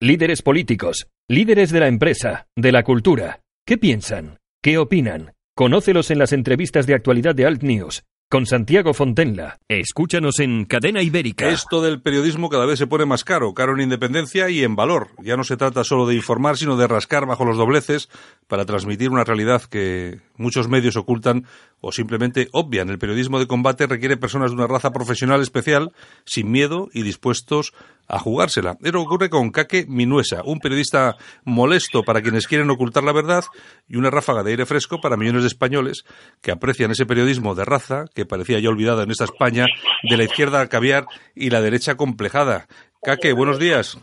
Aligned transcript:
Líderes 0.00 0.42
políticos, 0.42 1.06
líderes 1.26 1.70
de 1.70 1.80
la 1.80 1.88
empresa, 1.88 2.48
de 2.54 2.70
la 2.70 2.82
cultura. 2.82 3.40
¿Qué 3.66 3.78
piensan? 3.78 4.40
¿Qué 4.62 4.76
opinan? 4.76 5.32
Conócelos 5.56 6.10
en 6.10 6.18
las 6.18 6.34
entrevistas 6.34 6.86
de 6.86 6.94
actualidad 6.94 7.34
de 7.34 7.46
Alt 7.46 7.62
News 7.62 8.04
con 8.28 8.44
Santiago 8.44 8.92
Fontenla. 8.92 9.58
Escúchanos 9.68 10.40
en 10.40 10.64
Cadena 10.64 11.00
Ibérica. 11.00 11.48
Esto 11.48 11.80
del 11.80 12.02
periodismo 12.02 12.48
cada 12.48 12.66
vez 12.66 12.78
se 12.78 12.88
pone 12.88 13.06
más 13.06 13.22
caro, 13.22 13.54
caro 13.54 13.74
en 13.74 13.82
independencia 13.82 14.50
y 14.50 14.64
en 14.64 14.74
valor. 14.74 15.10
Ya 15.22 15.36
no 15.36 15.44
se 15.44 15.56
trata 15.56 15.84
solo 15.84 16.06
de 16.06 16.16
informar, 16.16 16.56
sino 16.56 16.76
de 16.76 16.88
rascar 16.88 17.24
bajo 17.24 17.44
los 17.44 17.56
dobleces 17.56 18.08
para 18.48 18.64
transmitir 18.64 19.10
una 19.10 19.24
realidad 19.24 19.62
que 19.62 20.20
muchos 20.36 20.68
medios 20.68 20.96
ocultan 20.96 21.46
o 21.86 21.92
simplemente 21.92 22.48
obvian. 22.52 22.88
El 22.90 22.98
periodismo 22.98 23.38
de 23.38 23.46
combate 23.46 23.86
requiere 23.86 24.16
personas 24.16 24.50
de 24.50 24.56
una 24.56 24.66
raza 24.66 24.90
profesional 24.90 25.40
especial, 25.40 25.92
sin 26.24 26.50
miedo 26.50 26.88
y 26.92 27.02
dispuestos 27.02 27.74
a 28.08 28.18
jugársela. 28.18 28.76
Eso 28.82 29.00
ocurre 29.00 29.30
con 29.30 29.50
Kake 29.50 29.86
Minuesa, 29.88 30.42
un 30.44 30.58
periodista 30.58 31.16
molesto 31.44 32.02
para 32.02 32.22
quienes 32.22 32.48
quieren 32.48 32.70
ocultar 32.70 33.04
la 33.04 33.12
verdad 33.12 33.44
y 33.88 33.96
una 33.96 34.10
ráfaga 34.10 34.42
de 34.42 34.50
aire 34.50 34.66
fresco 34.66 35.00
para 35.00 35.16
millones 35.16 35.42
de 35.42 35.48
españoles 35.48 36.04
que 36.42 36.50
aprecian 36.50 36.90
ese 36.90 37.06
periodismo 37.06 37.54
de 37.54 37.64
raza 37.64 38.06
que 38.14 38.26
parecía 38.26 38.58
ya 38.58 38.68
olvidado 38.68 39.02
en 39.02 39.12
esta 39.12 39.24
España 39.24 39.66
de 40.02 40.16
la 40.16 40.24
izquierda 40.24 40.66
caviar 40.66 41.06
y 41.36 41.50
la 41.50 41.60
derecha 41.60 41.94
complejada. 41.94 42.66
Kake, 43.00 43.32
buenos 43.32 43.60
días. 43.60 43.96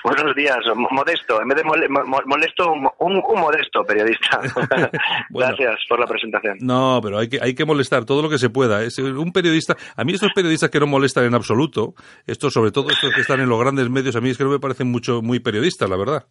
Buenos 0.04 0.34
días, 0.34 0.58
modesto, 0.90 1.42
en 1.42 1.48
vez 1.48 1.58
de 1.58 1.64
molesto, 1.64 2.72
un, 2.98 3.22
modesto 3.40 3.84
periodista. 3.84 4.40
Gracias 5.30 5.80
por 5.88 6.00
la 6.00 6.06
presentación. 6.06 6.58
No, 6.60 7.00
pero 7.02 7.18
hay 7.18 7.28
que, 7.28 7.38
hay 7.40 7.54
que 7.54 7.64
molestar 7.64 8.04
todo 8.04 8.22
lo 8.22 8.30
que 8.30 8.38
se 8.38 8.50
pueda. 8.50 8.82
Es 8.82 8.98
un 8.98 9.32
periodista, 9.32 9.76
a 9.96 10.04
mí 10.04 10.12
estos 10.12 10.32
periodistas 10.34 10.70
que 10.70 10.80
no 10.80 10.86
molestan 10.86 11.24
en 11.24 11.34
absoluto, 11.34 11.94
estos 12.26 12.52
sobre 12.52 12.70
todo 12.70 12.90
estos 12.90 13.12
que 13.14 13.20
están 13.20 13.40
en 13.40 13.48
los 13.48 13.60
grandes 13.60 13.90
medios, 13.90 14.16
a 14.16 14.20
mí 14.20 14.30
es 14.30 14.38
que 14.38 14.44
no 14.44 14.50
me 14.50 14.58
parecen 14.58 14.90
mucho 14.90 15.22
muy 15.22 15.40
periodistas, 15.40 15.88
la 15.88 15.96
verdad. 15.96 16.24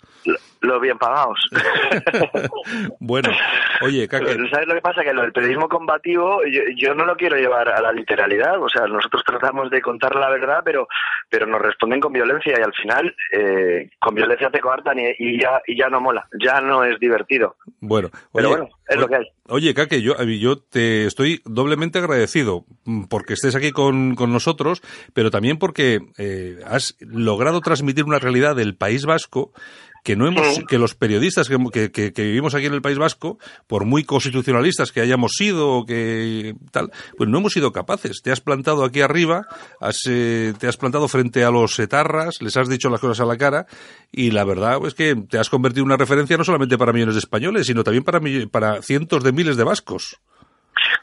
Los 0.61 0.81
bien 0.81 0.97
pagados. 0.97 1.39
bueno, 2.99 3.29
oye, 3.81 4.07
¿Sabes 4.51 4.67
lo 4.67 4.73
que 4.75 4.81
pasa? 4.81 5.03
Que 5.03 5.13
lo 5.13 5.21
del 5.21 5.31
periodismo 5.31 5.69
combativo 5.69 6.41
yo, 6.75 6.93
no 6.93 7.05
lo 7.05 7.15
quiero 7.15 7.37
llevar 7.37 7.69
a 7.69 7.81
la 7.81 7.91
literalidad. 7.91 8.61
O 8.61 8.69
sea, 8.69 8.85
nosotros 8.87 9.23
tratamos 9.25 9.69
de 9.69 9.81
contar 9.81 10.15
la 10.15 10.29
verdad, 10.29 10.61
pero, 10.63 10.87
pero 11.29 11.45
nos 11.45 11.61
responden 11.61 11.99
con 11.99 12.13
violencia 12.13 12.53
y 12.57 12.61
al 12.61 12.73
final... 12.73 13.15
Eh, 13.31 13.89
con 13.99 14.15
violencia 14.15 14.49
te 14.49 14.59
coartan 14.59 14.97
y, 14.99 15.39
ya, 15.39 15.61
y 15.67 15.77
ya 15.77 15.89
no 15.89 16.01
mola, 16.01 16.27
ya 16.43 16.61
no 16.61 16.83
es 16.83 16.99
divertido. 16.99 17.55
Bueno, 17.79 18.09
pero 18.33 18.49
bueno, 18.49 18.69
es 18.87 18.97
lo 18.97 19.07
que 19.07 19.15
hay. 19.15 19.25
Oye, 19.47 19.73
Kake, 19.73 20.01
yo, 20.01 20.15
yo 20.23 20.57
te 20.57 21.05
estoy 21.05 21.41
doblemente 21.45 21.99
agradecido 21.99 22.65
mm, 22.85 23.05
porque 23.05 23.33
estés 23.33 23.55
aquí 23.55 23.71
con, 23.71 24.15
con 24.15 24.31
nosotros, 24.31 24.81
pero 25.13 25.31
también 25.31 25.57
porque 25.57 25.99
eh, 26.17 26.59
has 26.65 26.95
logrado 26.99 27.61
transmitir 27.61 28.05
una 28.05 28.19
realidad 28.19 28.55
del 28.55 28.75
País 28.75 29.05
Vasco 29.05 29.51
que 30.03 30.15
no 30.15 30.27
hemos, 30.27 30.59
que 30.67 30.77
los 30.77 30.95
periodistas 30.95 31.49
que, 31.49 31.91
que, 31.91 32.13
que, 32.13 32.23
vivimos 32.23 32.55
aquí 32.55 32.65
en 32.65 32.73
el 32.73 32.81
País 32.81 32.97
Vasco, 32.97 33.37
por 33.67 33.85
muy 33.85 34.03
constitucionalistas 34.03 34.91
que 34.91 35.01
hayamos 35.01 35.33
sido 35.35 35.69
o 35.69 35.85
que 35.85 36.55
tal, 36.71 36.91
pues 37.17 37.29
no 37.29 37.39
hemos 37.39 37.53
sido 37.53 37.71
capaces. 37.71 38.21
Te 38.23 38.31
has 38.31 38.41
plantado 38.41 38.83
aquí 38.83 39.01
arriba, 39.01 39.47
has, 39.79 40.01
eh, 40.09 40.53
te 40.59 40.67
has 40.67 40.77
plantado 40.77 41.07
frente 41.07 41.43
a 41.43 41.51
los 41.51 41.77
etarras, 41.79 42.41
les 42.41 42.55
has 42.57 42.69
dicho 42.69 42.89
las 42.89 42.99
cosas 42.99 43.19
a 43.21 43.25
la 43.25 43.37
cara 43.37 43.65
y 44.11 44.31
la 44.31 44.43
verdad 44.43 44.79
es 44.85 44.93
que 44.93 45.15
te 45.15 45.37
has 45.37 45.49
convertido 45.49 45.83
en 45.83 45.87
una 45.87 45.97
referencia 45.97 46.37
no 46.37 46.43
solamente 46.43 46.77
para 46.77 46.93
millones 46.93 47.15
de 47.15 47.19
españoles, 47.19 47.67
sino 47.67 47.83
también 47.83 48.03
para, 48.03 48.19
para 48.51 48.81
cientos 48.81 49.23
de 49.23 49.31
miles 49.31 49.57
de 49.57 49.63
vascos. 49.63 50.19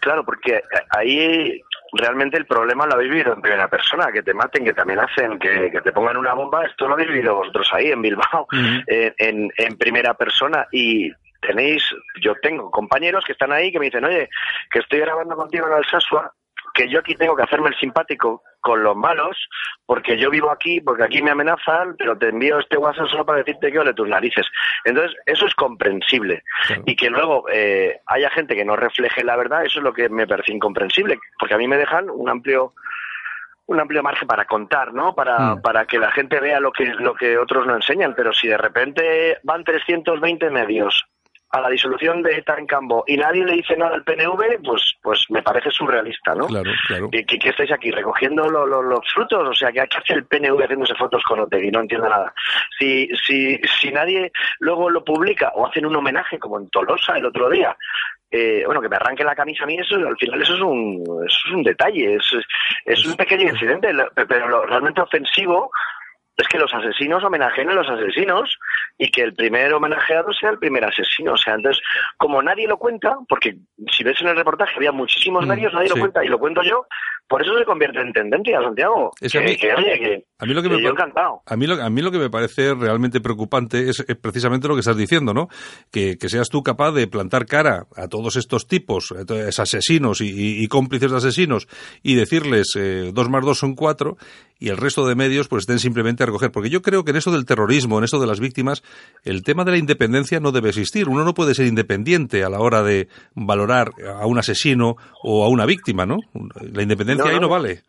Claro, 0.01 0.25
porque 0.25 0.61
ahí 0.91 1.61
realmente 1.97 2.37
el 2.37 2.47
problema 2.47 2.87
lo 2.87 2.95
habéis 2.95 3.11
vivido 3.11 3.33
en 3.33 3.41
primera 3.41 3.69
persona, 3.69 4.13
que 4.13 4.23
te 4.23 4.35
maten, 4.35 4.65
que 4.65 4.73
también 4.73 5.01
hacen, 5.01 5.39
que, 5.39 5.81
te 5.83 5.93
pongan 5.93 6.17
una 6.17 6.35
bomba, 6.35 6.65
esto 6.65 6.87
lo 6.87 6.95
habéis 6.95 7.11
vivido 7.11 7.37
vosotros 7.37 7.69
ahí 7.73 7.91
en 7.91 8.03
Bilbao, 8.03 8.47
en, 8.87 9.51
en, 9.57 9.79
primera 9.79 10.15
persona. 10.15 10.67
Y 10.73 11.11
tenéis, 11.41 11.83
yo 12.21 12.35
tengo 12.43 12.71
compañeros 12.71 13.25
que 13.25 13.33
están 13.33 13.53
ahí 13.53 13.73
que 13.73 13.79
me 13.79 13.87
dicen, 13.87 14.05
oye, 14.05 14.29
que 14.71 14.81
estoy 14.81 15.01
grabando 15.01 15.37
contigo 15.37 15.67
en 15.67 15.75
Alsasua 15.75 16.33
que 16.77 16.89
yo 16.89 17.01
aquí 17.01 17.15
tengo 17.15 17.35
que 17.35 17.43
hacerme 17.43 17.71
el 17.71 17.77
simpático 17.77 18.43
con 18.61 18.83
los 18.83 18.95
malos, 18.95 19.37
porque 19.87 20.19
yo 20.19 20.31
vivo 20.31 20.51
aquí, 20.51 20.81
porque 20.81 21.05
aquí 21.05 21.23
me 21.23 21.31
amenazan, 21.31 21.97
pero 21.97 22.19
te 22.19 22.29
envío 22.29 22.59
este 22.59 22.77
WhatsApp 22.77 23.09
solo 23.09 23.25
para 23.25 23.39
decirte 23.39 23.73
que 23.73 23.79
ole 23.79 23.95
tus 23.95 24.09
narices. 24.09 24.47
Entonces, 24.85 25.17
eso 25.25 25.47
es 25.47 25.55
comprensible. 25.55 26.43
Y 26.85 26.95
que 26.95 27.09
luego 27.09 27.47
eh, 27.51 28.01
haya 28.07 28.29
gente 28.31 28.55
que 28.55 28.65
no 28.65 28.77
refleje 28.77 29.25
la 29.25 29.37
verdad, 29.37 29.65
eso 29.65 29.79
es 29.79 29.85
lo 29.85 29.95
que 29.95 30.09
me 30.09 30.27
parece 30.27 30.53
incomprensible, 30.53 31.19
porque 31.39 31.55
a 31.55 31.59
mí 31.59 31.67
me 31.67 31.79
dejan 31.79 32.11
un 32.11 32.29
amplio 32.29 32.75
un 33.69 33.81
amplio 33.81 34.01
margen 34.01 34.29
para 34.29 34.45
contar, 34.45 34.95
¿no? 34.95 35.17
Para, 35.17 35.57
mm. 35.57 35.63
para 35.63 35.87
que 35.87 35.99
la 35.99 36.13
gente 36.13 36.39
vea 36.39 36.61
lo 36.61 36.71
que, 36.71 36.85
lo 36.85 37.15
que 37.15 37.37
otros 37.37 37.67
no 37.67 37.75
enseñan, 37.75 38.15
pero 38.15 38.33
si 38.33 38.47
de 38.47 38.57
repente 38.57 39.39
van 39.43 39.65
320 39.65 40.51
medios 40.51 41.05
a 41.51 41.61
la 41.61 41.69
disolución 41.69 42.23
de 42.23 42.37
ETA 42.37 42.57
en 42.59 42.67
Cambo 42.67 43.05
y 43.07 43.17
nadie 43.17 43.45
le 43.45 43.55
dice 43.55 43.77
nada 43.77 43.95
al 43.95 44.05
PNV, 44.05 44.63
pues 44.65 44.95
pues 45.03 45.25
me 45.31 45.43
parece 45.43 45.71
surrealista, 45.71 46.35
¿no? 46.35 46.47
Claro, 46.47 46.71
claro. 46.89 47.11
¿Qué, 47.11 47.25
estáis 47.45 47.71
aquí 47.73 47.91
recogiendo 47.91 48.49
los 48.49 49.13
frutos? 49.15 49.49
O 49.49 49.55
sea, 49.55 49.71
¿qué 49.71 49.81
hace 49.81 50.15
el 50.15 50.25
PNV 50.25 50.65
haciéndose 50.65 50.95
fotos 50.95 51.23
con 51.23 51.41
Otegi? 51.41 51.71
No 51.71 51.81
entiendo 51.81 52.09
nada. 52.09 52.35
Si, 52.79 53.09
si, 53.25 53.61
si 53.81 53.91
nadie 53.91 54.33
luego 54.59 54.91
lo 54.91 55.05
publica 55.05 55.53
o 55.55 55.67
hacen 55.67 55.87
un 55.87 55.97
homenaje, 55.97 56.39
como 56.39 56.59
en 56.59 56.69
Tolosa 56.71 57.17
el 57.17 57.27
otro 57.27 57.49
día, 57.49 57.77
eh, 58.31 58.65
bueno, 58.67 58.81
que 58.83 58.89
me 58.89 58.97
arranque 58.97 59.23
la 59.23 59.37
camisa 59.37 59.63
a 59.63 59.67
mí, 59.67 59.79
eso 59.79 59.95
al 59.95 60.17
final 60.17 60.43
eso 60.43 60.55
es 60.55 60.61
un, 60.61 61.03
eso 61.27 61.39
es 61.47 61.53
un 61.53 61.63
detalle, 61.63 62.17
es, 62.17 62.33
es 62.85 63.07
un 63.07 63.15
pequeño 63.15 63.49
incidente, 63.49 63.89
pero 64.15 64.49
lo 64.49 64.67
realmente 64.67 65.01
ofensivo 65.01 65.71
es 66.37 66.49
que 66.49 66.59
los 66.59 66.73
asesinos 66.75 67.25
homenajeen 67.25 67.71
a 67.71 67.75
los 67.75 67.89
asesinos 67.89 68.59
y 68.99 69.11
que 69.11 69.23
el 69.23 69.35
primer 69.35 69.73
homenajeado 69.73 70.33
sea 70.33 70.51
el 70.51 70.59
primer 70.59 70.85
asesino. 70.85 71.33
O 71.33 71.37
sea, 71.37 71.55
entonces, 71.55 71.83
como 72.19 72.43
nadie 72.43 72.69
lo 72.69 72.77
cuenta, 72.77 73.17
porque 73.29 73.57
si 73.91 74.05
ves 74.05 74.21
en 74.21 74.29
el 74.29 74.37
reportaje 74.37 74.75
había 74.77 74.93
muchísimos 74.93 75.45
mm, 75.45 75.49
medios, 75.49 75.73
nadie 75.73 75.89
lo 75.89 75.97
cuenta 75.97 76.25
y 76.25 76.29
lo 76.29 76.39
cuento 76.39 76.63
yo, 76.63 76.87
por 77.29 77.43
eso 77.43 77.59
se 77.59 77.65
convierte 77.65 78.01
en 78.01 78.13
tendencia, 78.13 78.61
Santiago. 78.63 79.11
a, 79.21 80.47
mí, 80.47 80.55
lo 80.55 80.63
que 80.63 80.69
me, 80.69 80.77
encantado. 80.77 81.43
A 81.45 81.57
mí, 81.57 81.67
lo, 81.67 81.83
a 81.83 81.91
mí 81.91 82.01
lo 82.01 82.13
que 82.13 82.19
me 82.19 82.31
parece 82.31 82.73
realmente 82.75 83.21
preocupante 83.21 83.89
es, 83.89 84.05
precisamente 84.21 84.69
lo 84.69 84.75
que 84.75 84.81
estás 84.81 84.97
diciendo, 84.97 85.35
¿no? 85.35 85.49
Que, 85.91 86.17
seas 86.29 86.49
tú 86.49 86.63
capaz 86.63 86.93
de 86.93 87.07
plantar 87.09 87.47
cara 87.47 87.87
a 87.97 88.09
todos 88.09 88.37
estos 88.37 88.67
tipos, 88.67 89.13
a 89.13 89.63
asesinos 89.63 90.21
y, 90.21 90.67
cómplices 90.69 91.11
de 91.11 91.17
asesinos, 91.17 91.67
y 92.03 92.15
decirles 92.15 92.73
eh, 92.77 93.11
dos 93.13 93.29
más 93.29 93.45
dos 93.45 93.59
son 93.59 93.75
cuatro, 93.75 94.17
y 94.59 94.69
el 94.69 94.77
resto 94.77 95.07
de 95.07 95.15
medios 95.15 95.49
pues 95.49 95.63
estén 95.63 95.79
simplemente 95.79 96.23
a 96.23 96.27
recoger. 96.27 96.51
Porque 96.51 96.71
yo 96.71 96.83
creo 96.83 97.05
que 97.05 97.11
en 97.11 97.17
eso 97.17 97.33
del 97.33 97.45
terrorismo, 97.45 97.99
en 97.99 98.05
eso 98.05 98.21
de 98.21 98.27
las 98.27 98.41
víctimas, 98.41 98.83
el 99.25 99.43
tema 99.43 99.65
de 99.65 99.73
la 99.73 99.79
independencia 99.79 100.41
no 100.41 100.53
debe 100.53 100.69
existir. 100.71 101.09
Uno 101.09 101.25
no 101.25 101.35
puede 101.35 101.55
ser 101.55 101.67
independiente 101.67 102.45
a 102.45 102.49
la 102.49 102.61
hora 102.61 102.83
de 102.83 103.09
valorar 103.35 103.91
a 104.19 104.27
un 104.27 104.39
asesino 104.39 104.97
o 105.23 105.45
a 105.45 105.49
una 105.49 105.67
víctima, 105.67 106.07
¿no? 106.07 106.19
La 106.73 106.83
independencia 106.83 107.16
ahí 107.25 107.41
no 107.41 107.49
vale. 107.49 107.83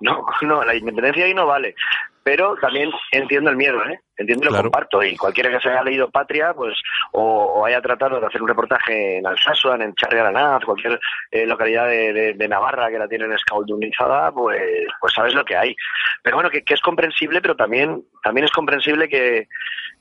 No, 0.00 0.24
no, 0.42 0.64
la 0.64 0.74
independencia 0.74 1.24
ahí 1.24 1.34
no 1.34 1.46
vale. 1.46 1.74
Pero 2.22 2.54
también 2.60 2.90
entiendo 3.12 3.50
el 3.50 3.56
miedo, 3.56 3.82
¿eh? 3.86 3.98
Entiendo 4.16 4.46
y 4.46 4.52
lo 4.52 4.62
comparto. 4.62 5.02
Y 5.02 5.16
cualquiera 5.16 5.50
que 5.50 5.58
se 5.58 5.70
haya 5.70 5.82
leído 5.82 6.10
Patria, 6.10 6.52
pues, 6.52 6.74
o, 7.12 7.64
haya 7.64 7.80
tratado 7.80 8.20
de 8.20 8.26
hacer 8.26 8.42
un 8.42 8.48
reportaje 8.48 9.18
en 9.18 9.26
Alsasuan, 9.26 9.80
en 9.80 9.94
Charri 9.94 10.18
Aranaz, 10.18 10.62
cualquier 10.64 11.00
eh, 11.30 11.46
localidad 11.46 11.86
de, 11.88 12.46
Navarra 12.48 12.90
que 12.90 12.98
la 12.98 13.08
tienen 13.08 13.32
escaudunizada, 13.32 14.32
pues, 14.32 14.60
pues 15.00 15.12
sabes 15.14 15.34
lo 15.34 15.44
que 15.44 15.56
hay. 15.56 15.74
Pero 16.22 16.36
bueno, 16.36 16.50
que, 16.50 16.62
que 16.62 16.74
es 16.74 16.80
comprensible, 16.80 17.40
pero 17.40 17.56
también, 17.56 18.04
también 18.22 18.44
es 18.44 18.52
comprensible 18.52 19.08
que, 19.08 19.48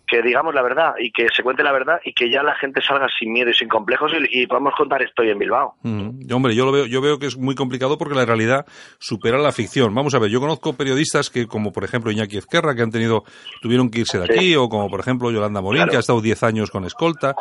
que 0.10 0.22
digamos 0.22 0.54
la 0.56 0.62
verdad 0.62 0.94
y 1.00 1.12
que 1.12 1.28
se 1.36 1.44
cuente 1.44 1.64
la 1.64 1.72
verdad 1.72 2.00
y 2.04 2.14
que 2.14 2.30
ya 2.30 2.42
la 2.44 2.56
gente 2.56 2.82
salga 2.82 3.08
sin 3.20 3.32
miedo 3.32 3.50
y 3.50 3.54
sin 3.54 3.68
complejos 3.68 4.12
y, 4.30 4.48
podamos 4.48 4.74
contar 4.76 5.02
estoy 5.04 5.30
en 5.30 5.38
Bilbao. 5.38 5.76
Mm. 5.84 6.34
Hombre, 6.34 6.56
yo 6.56 6.66
lo 6.66 6.72
veo, 6.72 6.86
yo 6.86 7.02
veo 7.02 7.20
que 7.20 7.28
es 7.28 7.38
muy 7.38 7.56
complicado 7.56 7.98
porque 7.98 8.16
la 8.16 8.26
realidad 8.26 8.66
supera 8.98 9.38
la 9.38 9.52
ficción. 9.52 9.94
Vamos 9.94 10.16
a 10.16 10.20
ver, 10.20 10.30
yo 10.32 10.40
conozco 10.40 10.74
periodistas 10.74 11.30
que, 11.30 11.48
como 11.48 11.72
por 11.72 11.84
ejemplo 11.84 12.12
Iñaki 12.12 12.38
Ezquerra, 12.38 12.76
que 12.76 12.82
han 12.82 12.92
tenido, 12.92 13.24
tuvieron 13.62 13.90
que 13.90 14.00
irse 14.00 14.18
de 14.18 14.26
aquí, 14.26 14.56
o 14.56 14.70
como 14.70 14.90
por 14.90 15.00
ejemplo 15.00 15.32
Yolanda 15.32 15.62
Morín, 15.62 15.88
que 15.88 15.98
ha 15.98 16.00
estado 16.00 16.22
10 16.22 16.44
años 16.44 16.72
con 16.72 16.86
escolta. 16.86 17.36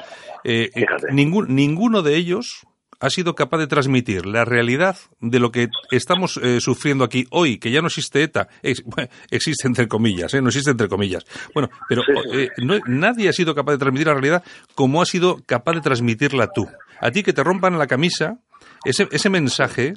Eh, 0.44 0.70
eh, 0.74 0.86
ningún, 1.10 1.54
ninguno 1.54 2.02
de 2.02 2.16
ellos 2.16 2.66
ha 3.00 3.10
sido 3.10 3.34
capaz 3.34 3.58
de 3.58 3.66
transmitir 3.66 4.26
la 4.26 4.44
realidad 4.44 4.96
de 5.20 5.38
lo 5.38 5.52
que 5.52 5.68
estamos 5.90 6.38
eh, 6.42 6.60
sufriendo 6.60 7.04
aquí 7.04 7.26
hoy, 7.30 7.58
que 7.58 7.70
ya 7.70 7.80
no 7.80 7.86
existe 7.86 8.22
ETA, 8.22 8.48
existe 9.30 9.66
entre 9.66 9.88
comillas, 9.88 10.34
¿eh? 10.34 10.42
no 10.42 10.48
existe 10.48 10.70
entre 10.70 10.88
comillas. 10.88 11.24
Bueno, 11.54 11.70
pero 11.88 12.02
eh, 12.32 12.48
nadie 12.86 13.28
ha 13.28 13.32
sido 13.32 13.54
capaz 13.54 13.72
de 13.72 13.78
transmitir 13.78 14.08
la 14.08 14.14
realidad 14.14 14.44
como 14.74 15.00
ha 15.00 15.06
sido 15.06 15.38
capaz 15.46 15.74
de 15.74 15.80
transmitirla 15.80 16.48
tú. 16.48 16.68
A 17.00 17.10
ti 17.10 17.22
que 17.22 17.32
te 17.32 17.44
rompan 17.44 17.78
la 17.78 17.86
camisa, 17.86 18.38
ese, 18.84 19.08
ese 19.12 19.30
mensaje 19.30 19.94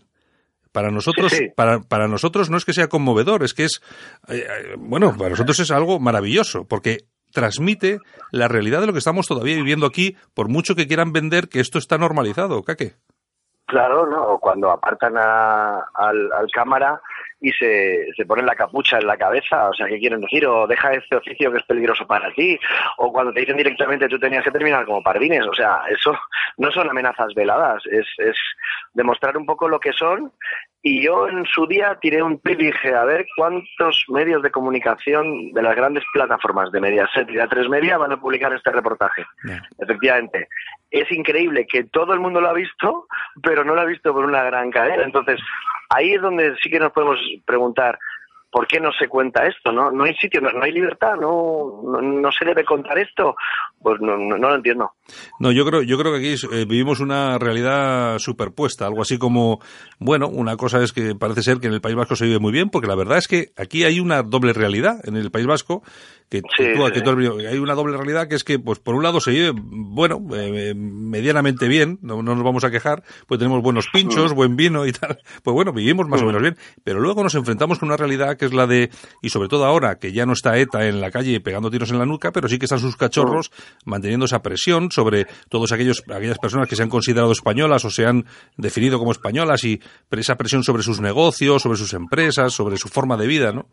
para 0.71 0.89
nosotros, 0.89 1.33
Para, 1.55 1.81
para 1.81 2.07
nosotros 2.07 2.49
no 2.49 2.55
es 2.55 2.63
que 2.63 2.71
sea 2.71 2.87
conmovedor, 2.87 3.43
es 3.43 3.53
que 3.53 3.65
es, 3.65 3.81
bueno, 4.77 5.17
para 5.17 5.31
nosotros 5.31 5.59
es 5.59 5.69
algo 5.69 5.99
maravilloso, 5.99 6.65
porque 6.65 7.07
transmite 7.31 7.99
la 8.31 8.47
realidad 8.47 8.81
de 8.81 8.87
lo 8.87 8.93
que 8.93 8.99
estamos 8.99 9.27
todavía 9.27 9.55
viviendo 9.55 9.85
aquí, 9.85 10.15
por 10.33 10.49
mucho 10.49 10.75
que 10.75 10.87
quieran 10.87 11.13
vender 11.13 11.47
que 11.49 11.59
esto 11.59 11.77
está 11.77 11.97
normalizado, 11.97 12.63
¿qué? 12.63 12.93
Claro, 13.65 14.05
¿no? 14.05 14.37
Cuando 14.39 14.69
apartan 14.69 15.17
al, 15.17 16.31
al 16.33 16.51
cámara 16.53 17.01
y 17.39 17.51
se, 17.53 18.05
se 18.15 18.25
ponen 18.25 18.45
la 18.45 18.55
capucha 18.55 18.99
en 18.99 19.07
la 19.07 19.17
cabeza, 19.17 19.69
o 19.69 19.73
sea, 19.73 19.87
¿qué 19.87 19.97
quieren 19.97 20.21
decir? 20.21 20.45
O 20.45 20.67
deja 20.67 20.93
este 20.93 21.15
oficio 21.15 21.51
que 21.51 21.57
es 21.57 21.63
peligroso 21.63 22.05
para 22.05 22.31
ti, 22.33 22.59
o 22.97 23.11
cuando 23.11 23.33
te 23.33 23.39
dicen 23.39 23.57
directamente 23.57 24.07
tú 24.07 24.19
tenías 24.19 24.43
que 24.43 24.51
terminar 24.51 24.85
como 24.85 25.01
pardines, 25.01 25.47
o 25.47 25.53
sea, 25.53 25.81
eso 25.89 26.13
no 26.57 26.69
son 26.71 26.89
amenazas 26.89 27.33
veladas, 27.33 27.81
es, 27.87 28.05
es 28.17 28.35
demostrar 28.93 29.37
un 29.37 29.45
poco 29.45 29.67
lo 29.67 29.79
que 29.79 29.93
son 29.93 30.31
y 30.83 31.03
yo 31.03 31.27
en 31.27 31.45
su 31.45 31.67
día 31.67 31.97
tiré 32.01 32.23
un 32.23 32.39
pil 32.39 32.59
y 32.59 32.65
dije, 32.65 32.95
a 32.95 33.03
ver 33.05 33.25
cuántos 33.35 34.03
medios 34.07 34.41
de 34.41 34.49
comunicación 34.49 35.51
de 35.53 35.61
las 35.61 35.75
grandes 35.75 36.03
plataformas 36.11 36.71
de 36.71 36.81
Mediaset 36.81 37.29
y 37.29 37.33
de 37.33 37.43
A3 37.43 37.69
Media 37.69 37.97
van 37.99 38.11
a 38.11 38.19
publicar 38.19 38.51
este 38.53 38.71
reportaje. 38.71 39.23
Efectivamente. 39.77 40.47
Es 40.89 41.09
increíble 41.11 41.67
que 41.67 41.83
todo 41.83 42.13
el 42.13 42.19
mundo 42.19 42.41
lo 42.41 42.49
ha 42.49 42.53
visto, 42.53 43.07
pero 43.43 43.63
no 43.63 43.75
lo 43.75 43.81
ha 43.81 43.85
visto 43.85 44.11
por 44.11 44.25
una 44.25 44.43
gran 44.43 44.71
cadena. 44.71 45.03
Entonces, 45.03 45.39
ahí 45.89 46.13
es 46.13 46.21
donde 46.21 46.55
sí 46.61 46.69
que 46.69 46.79
nos 46.79 46.91
podemos 46.91 47.19
preguntar, 47.45 47.99
¿por 48.51 48.67
qué 48.67 48.79
no 48.79 48.91
se 48.91 49.07
cuenta 49.07 49.45
esto? 49.47 49.71
No, 49.71 49.91
no 49.91 50.03
hay 50.03 50.13
sitio, 50.15 50.41
no, 50.41 50.49
hay 50.61 50.71
libertad, 50.71 51.15
no, 51.19 51.81
no, 52.01 52.31
se 52.31 52.45
debe 52.45 52.65
contar 52.65 52.97
esto. 52.99 53.35
Pues 53.79 53.99
no, 54.01 54.17
no, 54.17 54.37
lo 54.37 54.55
entiendo. 54.55 54.91
No, 55.39 55.51
yo 55.51 55.65
creo, 55.65 55.81
yo 55.81 55.97
creo 55.97 56.11
que 56.11 56.19
aquí 56.19 56.35
eh, 56.51 56.65
vivimos 56.65 56.99
una 56.99 57.39
realidad 57.39 58.19
superpuesta, 58.19 58.85
algo 58.85 59.01
así 59.01 59.17
como, 59.17 59.59
bueno, 59.99 60.27
una 60.27 60.57
cosa 60.57 60.83
es 60.83 60.91
que 60.91 61.15
parece 61.15 61.41
ser 61.41 61.59
que 61.59 61.67
en 61.67 61.73
el 61.73 61.81
País 61.81 61.95
Vasco 61.95 62.15
se 62.15 62.25
vive 62.25 62.39
muy 62.39 62.51
bien, 62.51 62.69
porque 62.69 62.87
la 62.87 62.95
verdad 62.95 63.17
es 63.17 63.27
que 63.27 63.47
aquí 63.57 63.83
hay 63.85 63.99
una 63.99 64.21
doble 64.21 64.53
realidad 64.53 64.99
en 65.05 65.15
el 65.15 65.31
País 65.31 65.47
Vasco 65.47 65.81
que, 66.31 67.47
hay 67.49 67.57
una 67.57 67.75
doble 67.75 67.97
realidad 67.97 68.29
que 68.29 68.35
es 68.35 68.45
que, 68.45 68.57
pues 68.57 68.79
por 68.79 68.95
un 68.95 69.03
lado 69.03 69.19
se 69.19 69.31
vive, 69.31 69.51
bueno, 69.53 70.17
eh, 70.33 70.73
medianamente 70.73 71.67
bien, 71.67 71.99
no, 72.01 72.23
nos 72.23 72.41
vamos 72.41 72.63
a 72.63 72.71
quejar, 72.71 73.03
pues 73.27 73.37
tenemos 73.37 73.61
buenos 73.61 73.89
pinchos, 73.91 74.33
buen 74.33 74.55
vino 74.55 74.85
y 74.85 74.93
tal, 74.93 75.19
pues 75.43 75.53
bueno, 75.53 75.73
vivimos 75.73 76.07
más 76.07 76.21
o 76.21 76.23
mm. 76.23 76.27
menos 76.27 76.41
bien, 76.41 76.57
pero 76.85 77.01
luego 77.01 77.21
nos 77.21 77.35
enfrentamos 77.35 77.79
con 77.79 77.89
una 77.89 77.97
realidad 77.97 78.37
que 78.37 78.45
es 78.45 78.53
la 78.53 78.65
de, 78.65 78.89
y 79.21 79.29
sobre 79.29 79.49
todo 79.49 79.65
ahora, 79.65 79.99
que 79.99 80.13
ya 80.13 80.25
no 80.25 80.31
está 80.31 80.57
ETA 80.57 80.87
en 80.87 81.01
la 81.01 81.11
calle 81.11 81.41
pegando 81.41 81.69
tiros 81.69 81.91
en 81.91 81.99
la 81.99 82.05
nuca, 82.05 82.31
pero 82.31 82.47
sí 82.47 82.57
que 82.57 82.65
están 82.65 82.79
sus 82.79 82.95
cachorros 82.95 83.51
mm. 83.51 83.89
manteniendo 83.89 84.25
esa 84.25 84.41
presión 84.41 84.89
sobre 84.89 85.27
todos 85.49 85.73
aquellos, 85.73 86.01
aquellas 86.09 86.39
personas 86.39 86.69
que 86.69 86.77
se 86.77 86.83
han 86.83 86.89
considerado 86.89 87.33
españolas 87.33 87.83
o 87.83 87.89
se 87.89 88.05
han 88.05 88.25
definido 88.55 88.99
como 88.99 89.11
españolas 89.11 89.65
y 89.65 89.81
esa 90.21 90.35
presión 90.35 90.63
sobre 90.63 90.83
sus 90.83 91.01
negocios, 91.01 91.63
sobre 91.63 91.77
sus 91.77 91.93
empresas, 91.93 92.53
sobre 92.53 92.77
su 92.77 92.87
forma 92.87 93.17
de 93.17 93.27
vida, 93.27 93.51
¿no? 93.51 93.67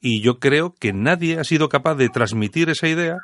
Y 0.00 0.22
yo 0.22 0.38
creo 0.38 0.74
que 0.80 0.92
nadie 0.92 1.38
ha 1.38 1.44
sido 1.44 1.68
capaz 1.68 1.99
de 2.00 2.08
transmitir 2.08 2.70
esa 2.70 2.88
idea, 2.88 3.18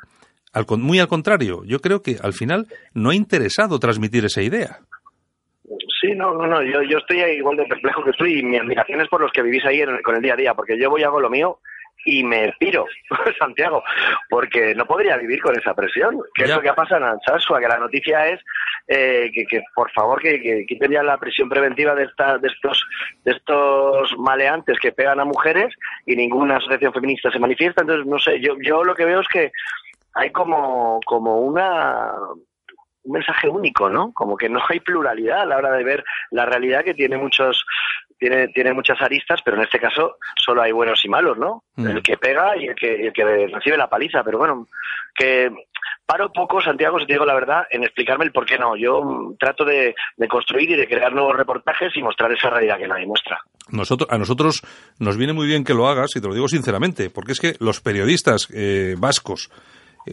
al, 0.53 0.65
muy 0.77 0.99
al 0.99 1.07
contrario, 1.07 1.63
yo 1.65 1.79
creo 1.79 2.01
que 2.01 2.17
al 2.21 2.33
final 2.33 2.67
no 2.93 3.09
ha 3.09 3.15
interesado 3.15 3.79
transmitir 3.79 4.23
esa 4.25 4.43
idea. 4.43 4.79
Sí, 5.99 6.13
no, 6.15 6.33
no, 6.35 6.45
no, 6.45 6.61
yo, 6.63 6.83
yo 6.83 6.99
estoy 6.99 7.21
igual 7.37 7.57
de 7.57 7.65
perplejo 7.65 8.03
que 8.03 8.13
tú 8.13 8.25
y 8.25 8.43
mi 8.43 8.57
admiración 8.57 9.01
es 9.01 9.09
por 9.09 9.19
los 9.19 9.31
que 9.31 9.41
vivís 9.41 9.65
ahí 9.65 9.81
con 10.03 10.15
el 10.15 10.21
día 10.21 10.33
a 10.33 10.37
día, 10.37 10.53
porque 10.53 10.79
yo 10.79 10.89
voy 10.91 11.03
a 11.03 11.07
hago 11.07 11.19
lo 11.19 11.29
mío 11.29 11.57
y 12.07 12.23
me 12.23 12.53
piro, 12.57 12.85
Santiago, 13.37 13.83
porque 14.29 14.73
no 14.73 14.85
podría 14.85 15.17
vivir 15.17 15.41
con 15.41 15.59
esa 15.59 15.73
presión. 15.73 16.17
¿Qué 16.33 16.45
es 16.45 16.55
lo 16.55 16.61
que 16.61 16.71
pasa 16.71 16.95
en 16.95 17.03
Alsasua? 17.03 17.59
Que 17.59 17.67
la 17.67 17.77
noticia 17.77 18.27
es 18.29 18.39
eh, 18.87 19.29
que, 19.33 19.61
por 19.75 19.91
favor 19.91 20.21
que, 20.21 20.41
que, 20.41 20.65
quiten 20.65 20.91
ya 20.93 21.03
la 21.03 21.17
prisión 21.17 21.49
preventiva 21.49 21.93
de, 21.95 22.05
esta, 22.05 22.37
de 22.37 22.47
estos 22.47 22.81
de 23.25 23.33
estos 23.33 24.17
maleantes 24.17 24.79
que 24.79 24.93
pegan 24.93 25.19
a 25.19 25.25
mujeres 25.25 25.75
y 26.05 26.15
ninguna 26.15 26.57
asociación 26.57 26.93
feminista 26.93 27.29
se 27.29 27.39
manifiesta. 27.39 27.81
Entonces, 27.81 28.05
no 28.05 28.17
sé, 28.19 28.39
yo, 28.39 28.55
yo 28.61 28.85
lo 28.85 28.95
que 28.95 29.03
veo 29.03 29.19
es 29.19 29.27
que 29.27 29.51
hay 30.13 30.31
como, 30.31 31.01
como 31.05 31.41
una 31.41 32.13
un 33.03 33.13
mensaje 33.13 33.49
único, 33.49 33.89
¿no? 33.89 34.13
Como 34.13 34.37
que 34.37 34.49
no 34.49 34.61
hay 34.67 34.79
pluralidad 34.79 35.41
a 35.41 35.45
la 35.45 35.57
hora 35.57 35.71
de 35.71 35.83
ver 35.83 36.03
la 36.31 36.45
realidad 36.45 36.83
que 36.83 36.93
tiene 36.93 37.17
muchos 37.17 37.65
tiene, 38.17 38.47
tiene 38.49 38.73
muchas 38.73 39.01
aristas, 39.01 39.41
pero 39.43 39.57
en 39.57 39.63
este 39.63 39.79
caso 39.79 40.17
solo 40.37 40.61
hay 40.61 40.71
buenos 40.71 41.03
y 41.03 41.09
malos, 41.09 41.37
¿no? 41.37 41.63
Mm. 41.75 41.87
El 41.87 42.03
que 42.03 42.17
pega 42.17 42.57
y 42.57 42.67
el 42.67 42.75
que, 42.75 43.07
el 43.07 43.13
que 43.13 43.47
recibe 43.47 43.77
la 43.77 43.89
paliza, 43.89 44.23
pero 44.23 44.37
bueno, 44.37 44.67
que 45.15 45.49
paro 46.05 46.31
poco, 46.31 46.61
Santiago, 46.61 46.99
si 46.99 47.05
te 47.05 47.13
digo 47.13 47.25
la 47.25 47.35
verdad, 47.35 47.63
en 47.69 47.83
explicarme 47.83 48.25
el 48.25 48.31
por 48.31 48.45
qué 48.45 48.57
no. 48.57 48.75
Yo 48.77 49.35
trato 49.37 49.65
de, 49.65 49.93
construir 50.29 50.71
y 50.71 50.75
de 50.75 50.87
crear 50.87 51.13
nuevos 51.13 51.35
reportajes 51.35 51.95
y 51.95 52.01
mostrar 52.01 52.31
esa 52.31 52.49
realidad 52.49 52.77
que 52.77 52.87
nadie 52.87 53.05
muestra. 53.05 53.39
Nosotros, 53.69 54.09
a 54.09 54.17
nosotros 54.17 54.61
nos 54.99 55.17
viene 55.17 55.33
muy 55.33 55.45
bien 55.45 55.65
que 55.65 55.73
lo 55.73 55.87
hagas, 55.87 56.15
y 56.15 56.21
te 56.21 56.27
lo 56.27 56.33
digo 56.33 56.47
sinceramente, 56.47 57.09
porque 57.09 57.33
es 57.33 57.39
que 57.39 57.55
los 57.59 57.81
periodistas 57.81 58.47
eh, 58.53 58.95
vascos, 58.97 59.51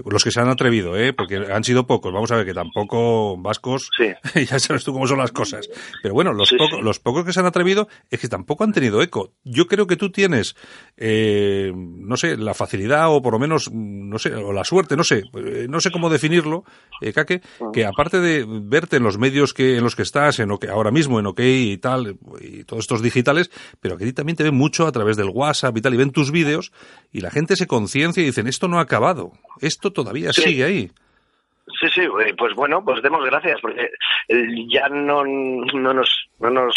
los 0.05 0.25
que 0.25 0.31
se 0.31 0.41
han 0.41 0.49
atrevido, 0.49 0.97
¿eh? 0.97 1.13
porque 1.13 1.37
han 1.37 1.65
sido 1.65 1.87
pocos. 1.87 2.13
Vamos 2.13 2.31
a 2.33 2.37
ver 2.37 2.47
que 2.47 2.55
tampoco 2.55 3.37
vascos, 3.37 3.91
ya 4.35 4.59
sabes 4.59 4.85
tú 4.85 4.93
cómo 4.93 5.07
son 5.07 5.19
las 5.19 5.33
cosas. 5.33 5.69
Pero 6.03 6.15
bueno, 6.15 6.33
los, 6.33 6.51
pocos, 6.51 6.83
los 6.83 6.99
pocos 6.99 7.25
que 7.25 7.33
se 7.33 7.41
han 7.41 7.47
atrevido 7.47 7.89
es 8.11 8.21
que 8.21 8.29
tampoco 8.29 8.65
han 8.65 8.73
tenido 8.73 9.03
eco. 9.03 9.33
Yo 9.45 9.67
creo 9.67 9.87
que 9.87 9.97
tú 9.97 10.11
tienes, 10.11 10.57
eh, 10.97 11.73
no 11.75 12.17
sé, 12.17 12.37
la 12.37 12.55
facilidad 12.55 13.15
o 13.15 13.23
por 13.23 13.35
lo 13.35 13.39
menos, 13.39 13.71
no 13.73 14.19
sé, 14.19 14.35
o 14.35 14.53
la 14.53 14.65
suerte, 14.65 14.97
no 14.97 15.05
sé, 15.05 15.23
eh, 15.35 15.67
no 15.69 15.81
sé 15.81 15.91
cómo 15.91 16.11
definirlo, 16.11 16.65
eh, 17.01 17.13
Kake, 17.13 17.43
que 17.73 17.85
aparte 17.85 18.21
de 18.21 18.45
verte 18.47 18.97
en 18.97 19.03
los 19.03 19.19
medios 19.19 19.53
que 19.53 19.77
en 19.77 19.85
los 19.85 19.97
que 19.97 20.03
estás, 20.03 20.39
en 20.39 20.55
que 20.59 20.69
ahora 20.69 20.91
mismo 20.91 21.19
en 21.19 21.27
OK 21.27 21.41
y 21.41 21.79
tal, 21.79 22.17
y 22.41 22.65
todos 22.65 22.85
estos 22.85 23.03
digitales, 23.03 23.51
pero 23.81 23.97
que 23.97 24.05
a 24.05 24.07
ti 24.07 24.13
también 24.13 24.37
te 24.37 24.45
ven 24.45 24.55
mucho 24.55 24.87
a 24.87 24.93
través 24.93 25.17
del 25.17 25.29
WhatsApp 25.29 25.77
y 25.77 25.81
tal, 25.81 25.95
y 25.95 25.97
ven 25.97 26.11
tus 26.11 26.31
vídeos 26.31 26.73
y 27.13 27.21
la 27.21 27.31
gente 27.31 27.57
se 27.57 27.67
conciencia 27.67 28.23
y 28.23 28.27
dicen, 28.27 28.47
esto 28.47 28.69
no 28.69 28.79
ha 28.79 28.83
acabado. 28.83 29.33
Esto 29.61 29.84
todavía 29.93 30.33
sigue 30.33 30.65
ahí. 30.65 30.91
Sí, 31.81 31.89
sí, 31.95 32.03
eh, 32.03 32.35
pues 32.37 32.55
bueno, 32.55 32.85
pues 32.85 33.03
demos 33.03 33.25
gracias, 33.25 33.59
porque 33.61 33.91
eh, 34.29 34.47
ya 34.69 34.89
no, 34.89 35.25
no, 35.25 35.95
nos, 35.95 36.29
no, 36.39 36.51
nos, 36.51 36.75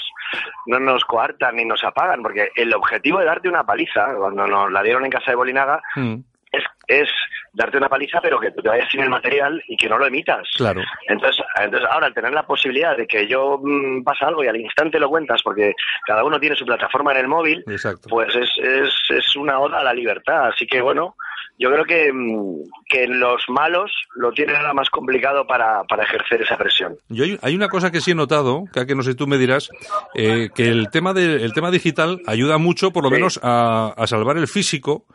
no 0.65 0.79
nos 0.79 1.03
coartan 1.03 1.57
ni 1.57 1.65
nos 1.65 1.83
apagan, 1.83 2.23
porque 2.23 2.49
el 2.55 2.73
objetivo 2.73 3.19
de 3.19 3.25
darte 3.25 3.49
una 3.49 3.65
paliza, 3.65 4.15
cuando 4.15 4.47
nos 4.47 4.71
la 4.71 4.81
dieron 4.83 5.03
en 5.03 5.11
casa 5.11 5.31
de 5.31 5.35
Bolinaga, 5.35 5.81
mm. 5.95 6.15
es, 6.53 6.63
es 6.87 7.09
darte 7.57 7.77
una 7.77 7.89
paliza, 7.89 8.21
pero 8.21 8.39
que 8.39 8.51
te 8.51 8.67
vayas 8.67 8.87
sin 8.89 9.01
el 9.01 9.09
material 9.09 9.61
y 9.67 9.75
que 9.75 9.89
no 9.89 9.97
lo 9.97 10.05
emitas. 10.05 10.47
Claro. 10.55 10.81
Entonces, 11.07 11.43
entonces 11.59 11.89
ahora, 11.91 12.07
al 12.07 12.13
tener 12.13 12.31
la 12.31 12.45
posibilidad 12.45 12.95
de 12.95 13.07
que 13.07 13.27
yo 13.27 13.59
mm, 13.61 14.03
pasa 14.03 14.27
algo 14.27 14.43
y 14.43 14.47
al 14.47 14.57
instante 14.57 14.99
lo 14.99 15.09
cuentas, 15.09 15.41
porque 15.43 15.73
cada 16.05 16.23
uno 16.23 16.39
tiene 16.39 16.55
su 16.55 16.65
plataforma 16.65 17.13
en 17.13 17.17
el 17.17 17.27
móvil, 17.27 17.63
pues 18.07 18.35
es, 18.35 18.49
es, 18.61 18.93
es 19.09 19.35
una 19.35 19.59
oda 19.59 19.79
a 19.79 19.83
la 19.83 19.93
libertad. 19.93 20.49
Así 20.49 20.67
que 20.67 20.81
bueno, 20.81 21.15
yo 21.57 21.71
creo 21.71 21.85
que, 21.85 22.13
mm, 22.13 22.63
que 22.87 23.07
los 23.07 23.41
malos 23.49 23.91
lo 24.15 24.31
tienen 24.31 24.55
ahora 24.55 24.75
más 24.75 24.91
complicado 24.91 25.47
para, 25.47 25.83
para 25.85 26.03
ejercer 26.03 26.43
esa 26.43 26.57
presión. 26.57 26.95
Yo 27.09 27.25
hay, 27.41 27.55
una 27.55 27.69
cosa 27.69 27.91
que 27.91 28.01
sí 28.01 28.11
he 28.11 28.15
notado, 28.15 28.65
que, 28.71 28.93
no 28.93 29.01
sé 29.01 29.15
tú 29.15 29.25
me 29.25 29.39
dirás, 29.39 29.71
eh, 30.13 30.49
que 30.53 30.69
el 30.69 30.91
tema, 30.91 31.13
de, 31.13 31.43
el 31.43 31.53
tema 31.53 31.71
digital 31.71 32.21
ayuda 32.27 32.59
mucho, 32.59 32.91
por 32.91 33.03
lo 33.03 33.09
menos, 33.09 33.39
a, 33.41 33.95
a 33.97 34.05
salvar 34.05 34.37
el 34.37 34.47
físico, 34.47 35.05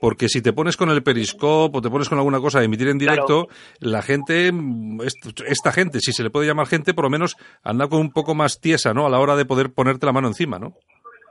porque 0.00 0.28
si 0.28 0.42
te 0.42 0.52
pones 0.52 0.76
con 0.76 0.90
el 0.90 1.02
periscope 1.02 1.78
o 1.78 1.80
te 1.80 1.90
pones 1.90 2.08
con 2.08 2.18
alguna 2.18 2.40
cosa 2.40 2.58
de 2.58 2.66
emitir 2.66 2.88
en 2.88 2.98
directo, 2.98 3.48
la 3.80 4.02
gente, 4.02 4.52
esta 5.46 5.72
gente, 5.72 6.00
si 6.00 6.12
se 6.12 6.22
le 6.22 6.30
puede 6.30 6.46
llamar 6.46 6.66
gente, 6.66 6.94
por 6.94 7.04
lo 7.04 7.10
menos 7.10 7.36
anda 7.62 7.88
con 7.88 8.00
un 8.00 8.10
poco 8.10 8.34
más 8.34 8.60
tiesa, 8.60 8.92
¿no? 8.92 9.06
A 9.06 9.10
la 9.10 9.18
hora 9.18 9.36
de 9.36 9.46
poder 9.46 9.72
ponerte 9.74 10.06
la 10.06 10.12
mano 10.12 10.28
encima, 10.28 10.58
¿no? 10.58 10.74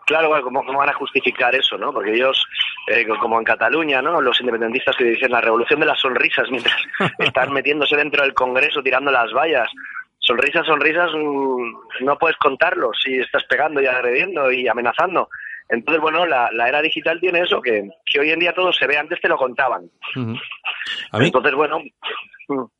Claro, 0.06 0.30
¿cómo, 0.44 0.64
van 0.64 0.90
a 0.90 0.94
justificar 0.94 1.56
eso, 1.56 1.78
no? 1.78 1.92
Porque 1.92 2.14
ellos, 2.14 2.46
eh, 2.88 3.08
como 3.20 3.40
en 3.40 3.44
Cataluña, 3.44 4.04
¿no? 4.04 4.22
Los 4.22 4.40
independentistas 4.40 4.96
que 4.96 5.04
dicen 5.04 5.32
la 5.32 5.42
revolución 5.42 5.80
de 5.80 5.88
las 5.88 6.00
sonrisas 6.00 6.50
mientras 6.52 6.76
están 7.20 7.52
metiéndose 7.52 7.96
dentro 7.96 8.22
del 8.22 8.34
Congreso 8.34 8.84
tirando 8.84 9.12
las 9.12 9.32
vallas. 9.34 9.68
Sonrisas, 10.20 10.66
sonrisas, 10.66 11.10
mm, 11.12 12.06
no 12.06 12.18
puedes 12.18 12.38
contarlo 12.38 12.92
si 12.94 13.18
estás 13.18 13.44
pegando 13.46 13.82
y 13.82 13.88
agrediendo 13.88 14.52
y 14.52 14.68
amenazando. 14.68 15.30
Entonces, 15.70 16.02
bueno, 16.02 16.26
la, 16.26 16.50
era 16.68 16.82
digital 16.82 17.20
tiene 17.20 17.42
eso, 17.42 17.62
que, 17.62 17.90
que, 18.06 18.20
hoy 18.20 18.30
en 18.30 18.40
día 18.40 18.54
todo 18.54 18.72
se 18.72 18.86
ve, 18.86 18.98
antes 18.98 19.20
te 19.20 19.28
lo 19.28 19.38
contaban. 19.38 19.90
Entonces, 21.14 21.54
bueno... 21.56 21.80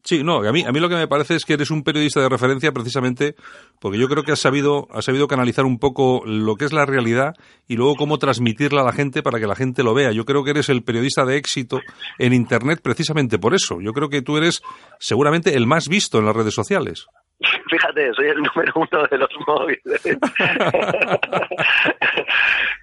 Sí, 0.04 0.24
no, 0.24 0.48
a 0.48 0.52
mí, 0.52 0.64
a 0.64 0.72
mí 0.72 0.80
lo 0.80 0.90
que 0.90 0.96
me 0.96 1.08
parece 1.08 1.36
es 1.36 1.44
que 1.44 1.54
eres 1.54 1.72
un 1.72 1.84
periodista 1.84 2.22
de 2.22 2.30
referencia 2.30 2.72
precisamente 2.72 3.34
porque 3.82 3.98
yo 3.98 4.08
creo 4.08 4.22
que 4.22 4.32
has 4.32 4.40
sabido, 4.40 4.88
has 4.92 5.06
sabido 5.06 5.28
canalizar 5.28 5.66
un 5.66 5.80
poco 5.80 6.22
lo 6.24 6.56
que 6.56 6.66
es 6.66 6.74
la 6.74 6.86
realidad 6.86 7.34
y 7.68 7.76
luego 7.76 7.96
cómo 7.96 8.20
transmitirla 8.20 8.82
a 8.82 8.86
la 8.86 8.92
gente 8.92 9.24
para 9.24 9.40
que 9.40 9.48
la 9.48 9.56
gente 9.56 9.82
lo 9.82 9.96
vea. 9.96 10.12
Yo 10.12 10.26
creo 10.26 10.44
que 10.44 10.52
eres 10.52 10.70
el 10.70 10.84
periodista 10.84 11.26
de 11.26 11.38
éxito 11.38 11.80
en 12.20 12.34
Internet 12.34 12.82
precisamente 12.84 13.40
por 13.40 13.56
eso. 13.56 13.82
Yo 13.82 13.92
creo 13.92 14.10
que 14.10 14.22
tú 14.22 14.38
eres 14.38 14.62
seguramente 15.00 15.56
el 15.56 15.66
más 15.66 15.90
visto 15.90 16.20
en 16.20 16.26
las 16.26 16.36
redes 16.36 16.54
sociales. 16.54 17.08
Fíjate, 17.70 18.14
soy 18.14 18.28
el 18.28 18.38
número 18.38 18.74
uno 18.76 19.08
de 19.10 19.18
los 19.18 19.30
móviles. 19.46 20.02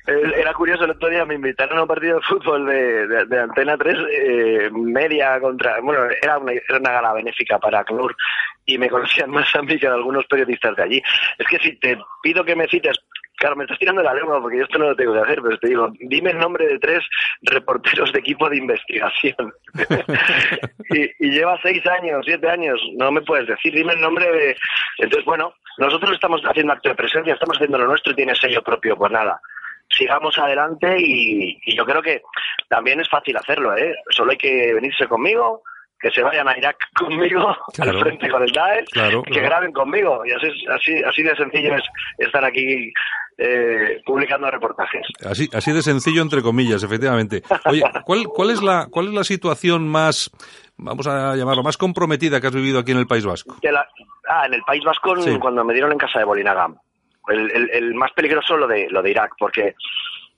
Era 0.07 0.53
curioso, 0.55 0.85
el 0.85 0.91
otro 0.91 1.09
día 1.09 1.25
me 1.25 1.35
invitaron 1.35 1.79
a 1.79 1.83
un 1.83 1.89
partido 1.89 2.17
de 2.17 2.23
fútbol 2.23 2.67
de, 2.67 3.41
Antena 3.41 3.77
3, 3.77 3.99
eh, 4.11 4.71
media 4.73 5.39
contra... 5.41 5.81
Bueno, 5.81 6.05
era 6.21 6.39
una, 6.39 6.53
era 6.53 6.79
una 6.79 6.93
gala 6.93 7.13
benéfica 7.13 7.59
para 7.59 7.85
CNUR 7.85 8.15
y 8.67 8.79
me 8.79 8.91
conocían 8.91 9.31
más 9.31 9.55
a 9.55 9.63
mí 9.63 9.79
que 9.79 9.87
a 9.87 9.95
algunos 9.95 10.27
periodistas 10.27 10.75
de 10.77 10.83
allí. 10.83 11.03
Es 11.39 11.47
que 11.47 11.59
si 11.59 11.77
te 11.77 11.99
pido 12.23 12.45
que 12.45 12.57
me 12.57 12.67
cites 12.69 12.99
Claro, 13.43 13.57
me 13.57 13.65
estás 13.65 13.79
tirando 13.81 14.05
la 14.05 14.15
lengua 14.15 14.41
porque 14.41 14.59
yo 14.59 14.63
esto 14.63 14.79
no 14.79 14.91
lo 14.91 14.95
tengo 14.95 15.15
que 15.15 15.21
hacer, 15.21 15.43
pero 15.43 15.59
te 15.59 15.67
digo, 15.67 15.91
dime 15.99 16.31
el 16.31 16.39
nombre 16.39 16.65
de 16.65 16.79
tres 16.79 17.01
reporteros 17.43 18.13
de 18.13 18.21
equipo 18.21 18.49
de 18.49 18.59
investigación. 18.59 19.53
y, 20.91 21.27
y, 21.27 21.31
lleva 21.31 21.59
seis 21.61 21.85
años, 21.89 22.23
siete 22.25 22.49
años, 22.49 22.81
no 22.99 23.11
me 23.11 23.21
puedes 23.23 23.49
decir, 23.49 23.75
dime 23.75 23.95
el 23.95 24.01
nombre 24.01 24.31
de... 24.31 24.57
Entonces, 24.99 25.25
bueno, 25.25 25.53
nosotros 25.79 26.13
estamos 26.13 26.41
haciendo 26.45 26.73
acto 26.73 26.91
de 26.91 26.95
presencia, 26.95 27.35
estamos 27.35 27.57
haciendo 27.57 27.79
lo 27.79 27.89
nuestro 27.89 28.13
y 28.13 28.17
tiene 28.17 28.35
sello 28.37 28.63
propio, 28.63 28.97
pues 28.97 29.11
nada. 29.11 29.41
Sigamos 29.97 30.39
adelante 30.39 30.97
y, 30.99 31.59
y 31.65 31.77
yo 31.77 31.85
creo 31.85 32.03
que 32.03 32.23
también 32.69 33.01
es 33.01 33.09
fácil 33.09 33.37
hacerlo, 33.37 33.77
¿eh? 33.77 33.95
Solo 34.11 34.33
hay 34.33 34.39
que 34.39 34.73
venirse 34.75 35.07
conmigo, 35.07 35.63
que 36.03 36.11
se 36.11 36.23
vayan 36.23 36.49
a 36.49 36.59
Irak 36.59 36.77
conmigo 36.99 37.57
al 37.79 38.01
frente 38.01 38.29
con 38.29 38.43
el 38.43 38.53
Daesh, 38.53 39.23
que 39.25 39.41
graben 39.41 39.73
conmigo. 39.73 40.23
Y 40.27 40.33
así, 40.33 40.49
así, 40.69 41.03
así 41.05 41.23
de 41.23 41.37
sencillo 41.37 41.77
es 41.77 41.85
estar 42.19 42.45
aquí 42.45 42.93
eh, 43.39 44.03
publicando 44.05 44.51
reportajes. 44.51 45.07
Así, 45.25 45.49
así 45.53 45.73
de 45.73 45.83
sencillo, 45.83 46.23
entre 46.23 46.43
comillas, 46.43 46.83
efectivamente. 46.83 47.43
Oye, 47.67 47.83
¿cuál, 48.05 48.27
cuál, 48.27 48.51
es 48.51 48.63
la, 48.63 48.89
¿cuál 48.91 49.09
es 49.09 49.15
la 49.15 49.25
situación 49.25 49.89
más, 49.89 50.31
vamos 50.77 51.07
a 51.07 51.37
llamarlo, 51.37 51.63
más 51.63 51.77
comprometida 51.77 52.41
que 52.41 52.49
has 52.49 52.55
vivido 52.55 52.81
aquí 52.81 52.91
en 52.91 52.99
el 52.99 53.07
País 53.07 53.25
Vasco? 53.25 53.57
ah, 54.29 54.47
en 54.47 54.55
el 54.55 54.63
País 54.63 54.83
Vasco 54.85 55.15
cuando 55.41 55.65
me 55.65 55.73
dieron 55.73 55.93
en 55.93 55.99
casa 55.99 56.19
de 56.19 56.25
Bolinaga. 56.25 56.69
El, 57.29 57.71
el, 57.73 57.95
más 57.95 58.13
peligroso 58.13 58.57
lo 58.57 58.67
de, 58.67 58.89
lo 58.91 59.03
de 59.03 59.11
Irak, 59.11 59.35
porque, 59.39 59.75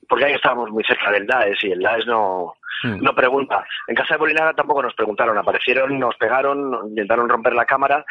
porque 0.09 0.27
ahí 0.27 0.33
estábamos 0.35 0.71
muy 0.71 0.85
cerca 0.85 1.11
del 1.11 1.27
Daesh 1.27 1.65
y 1.65 1.73
el 1.73 1.81
Daesh 1.81 2.07
no, 2.07 2.55
hmm. 2.83 3.03
no 3.03 3.15
pregunta. 3.15 3.65
En 3.87 3.95
casa 3.95 4.15
de 4.15 4.19
Bolinaga 4.19 4.53
tampoco 4.53 4.83
nos 4.83 4.95
preguntaron, 4.95 5.39
aparecieron, 5.39 5.99
nos 5.99 6.17
pegaron, 6.17 6.89
intentaron 6.89 7.29
romper 7.29 7.55
la 7.55 7.65
cámara 7.65 8.05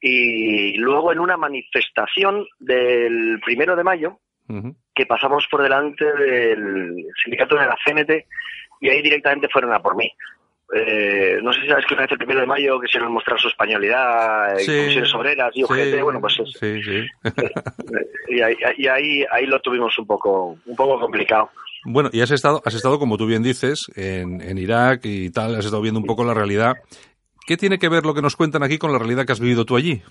y 0.00 0.76
luego 0.78 1.12
en 1.12 1.20
una 1.20 1.36
manifestación 1.36 2.46
del 2.58 3.40
primero 3.44 3.76
de 3.76 3.84
mayo, 3.84 4.18
que 4.94 5.06
pasamos 5.06 5.46
por 5.50 5.62
delante 5.62 6.04
del 6.04 7.04
sindicato 7.24 7.56
de 7.56 7.66
la 7.66 7.76
CNT 7.84 8.26
y 8.80 8.88
ahí 8.88 9.02
directamente 9.02 9.48
fueron 9.48 9.72
a 9.72 9.80
por 9.80 9.96
mí. 9.96 10.10
Eh, 10.74 11.38
no 11.42 11.52
sé 11.52 11.60
si 11.60 11.68
sabes 11.68 11.86
que 11.86 11.94
una 11.94 12.02
vez 12.02 12.12
el 12.12 12.18
primero 12.18 12.40
de 12.40 12.46
mayo 12.46 12.80
quisieron 12.80 13.12
mostrar 13.12 13.38
su 13.38 13.48
españolidad, 13.48 14.56
sí, 14.58 14.66
comisiones 14.66 15.14
obreras 15.14 15.50
y 15.54 15.62
UGT, 15.62 16.02
bueno, 16.02 16.20
pues 16.20 16.34
sí, 16.58 16.80
y, 18.28 18.40
ahí, 18.40 18.56
y 18.76 18.88
ahí, 18.88 19.24
ahí 19.30 19.46
lo 19.46 19.60
tuvimos 19.60 19.96
un 19.98 20.06
poco, 20.06 20.58
un 20.66 20.76
poco 20.76 20.98
complicado. 20.98 21.50
Bueno, 21.84 22.10
y 22.12 22.20
has 22.20 22.32
estado, 22.32 22.60
has 22.64 22.74
estado, 22.74 22.98
como 22.98 23.16
tú 23.16 23.26
bien 23.26 23.44
dices, 23.44 23.86
en, 23.94 24.40
en 24.40 24.58
Irak 24.58 25.02
y 25.04 25.30
tal, 25.30 25.54
has 25.54 25.64
estado 25.64 25.82
viendo 25.82 26.00
un 26.00 26.06
poco 26.06 26.24
la 26.24 26.34
realidad. 26.34 26.74
¿Qué 27.46 27.56
tiene 27.56 27.78
que 27.78 27.88
ver 27.88 28.04
lo 28.04 28.12
que 28.12 28.22
nos 28.22 28.34
cuentan 28.34 28.64
aquí 28.64 28.76
con 28.76 28.92
la 28.92 28.98
realidad 28.98 29.24
que 29.24 29.32
has 29.32 29.40
vivido 29.40 29.64
tú 29.64 29.76
allí? 29.76 30.02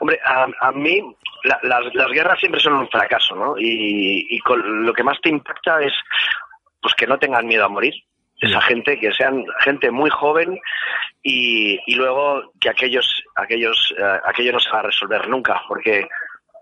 Hombre, 0.00 0.18
a, 0.24 0.72
mí 0.72 1.02
las, 1.44 2.12
guerras 2.12 2.38
siempre 2.38 2.60
son 2.60 2.74
un 2.74 2.88
fracaso, 2.88 3.34
¿no? 3.34 3.58
Y, 3.58 4.40
lo 4.46 4.92
que 4.92 5.02
más 5.02 5.18
te 5.22 5.30
impacta 5.30 5.80
es 5.80 5.92
pues 6.82 6.94
que 6.94 7.06
no 7.06 7.18
tengan 7.18 7.46
miedo 7.46 7.64
a 7.64 7.68
morir. 7.68 7.94
Esa 8.40 8.60
gente, 8.62 8.98
que 8.98 9.12
sean 9.12 9.44
gente 9.60 9.90
muy 9.90 10.08
joven 10.10 10.58
y, 11.22 11.78
luego 11.94 12.52
que 12.58 12.70
aquellos, 12.70 13.22
aquellos, 13.36 13.94
uh, 13.98 14.26
aquello 14.26 14.52
no 14.52 14.60
se 14.60 14.70
va 14.70 14.78
a 14.78 14.84
resolver 14.84 15.28
nunca, 15.28 15.60
porque 15.68 16.08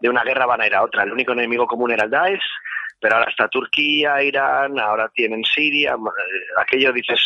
de 0.00 0.08
una 0.08 0.24
guerra 0.24 0.46
van 0.46 0.60
a 0.60 0.66
ir 0.66 0.74
a 0.74 0.82
otra. 0.82 1.04
El 1.04 1.12
único 1.12 1.32
enemigo 1.32 1.66
común 1.66 1.92
era 1.92 2.04
el 2.04 2.10
Daesh, 2.10 2.42
pero 3.00 3.16
ahora 3.16 3.30
está 3.30 3.48
Turquía, 3.48 4.22
Irán, 4.22 4.78
ahora 4.78 5.08
tienen 5.14 5.44
Siria, 5.44 5.92
eh, 5.92 6.60
aquello 6.60 6.92
dices, 6.92 7.20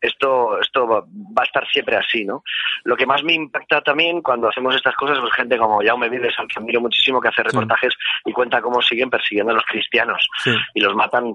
esto, 0.00 0.60
esto 0.60 0.86
va 0.86 1.42
a 1.42 1.44
estar 1.44 1.66
siempre 1.68 1.96
así, 1.96 2.24
¿no? 2.24 2.42
Lo 2.84 2.96
que 2.96 3.06
más 3.06 3.22
me 3.24 3.32
impacta 3.32 3.80
también 3.80 4.22
cuando 4.22 4.48
hacemos 4.48 4.74
estas 4.74 4.94
cosas, 4.94 5.18
pues 5.20 5.32
gente 5.32 5.58
como 5.58 5.80
Jaume 5.82 6.08
Vives, 6.08 6.34
al 6.38 6.46
que 6.46 6.60
admiro 6.60 6.80
muchísimo, 6.80 7.20
que 7.20 7.28
hace 7.28 7.42
reportajes 7.42 7.94
y 8.24 8.32
cuenta 8.32 8.60
cómo 8.60 8.82
siguen 8.82 9.10
persiguiendo 9.10 9.52
a 9.52 9.56
los 9.56 9.64
cristianos 9.64 10.26
y 10.74 10.80
los 10.80 10.94
matan 10.94 11.34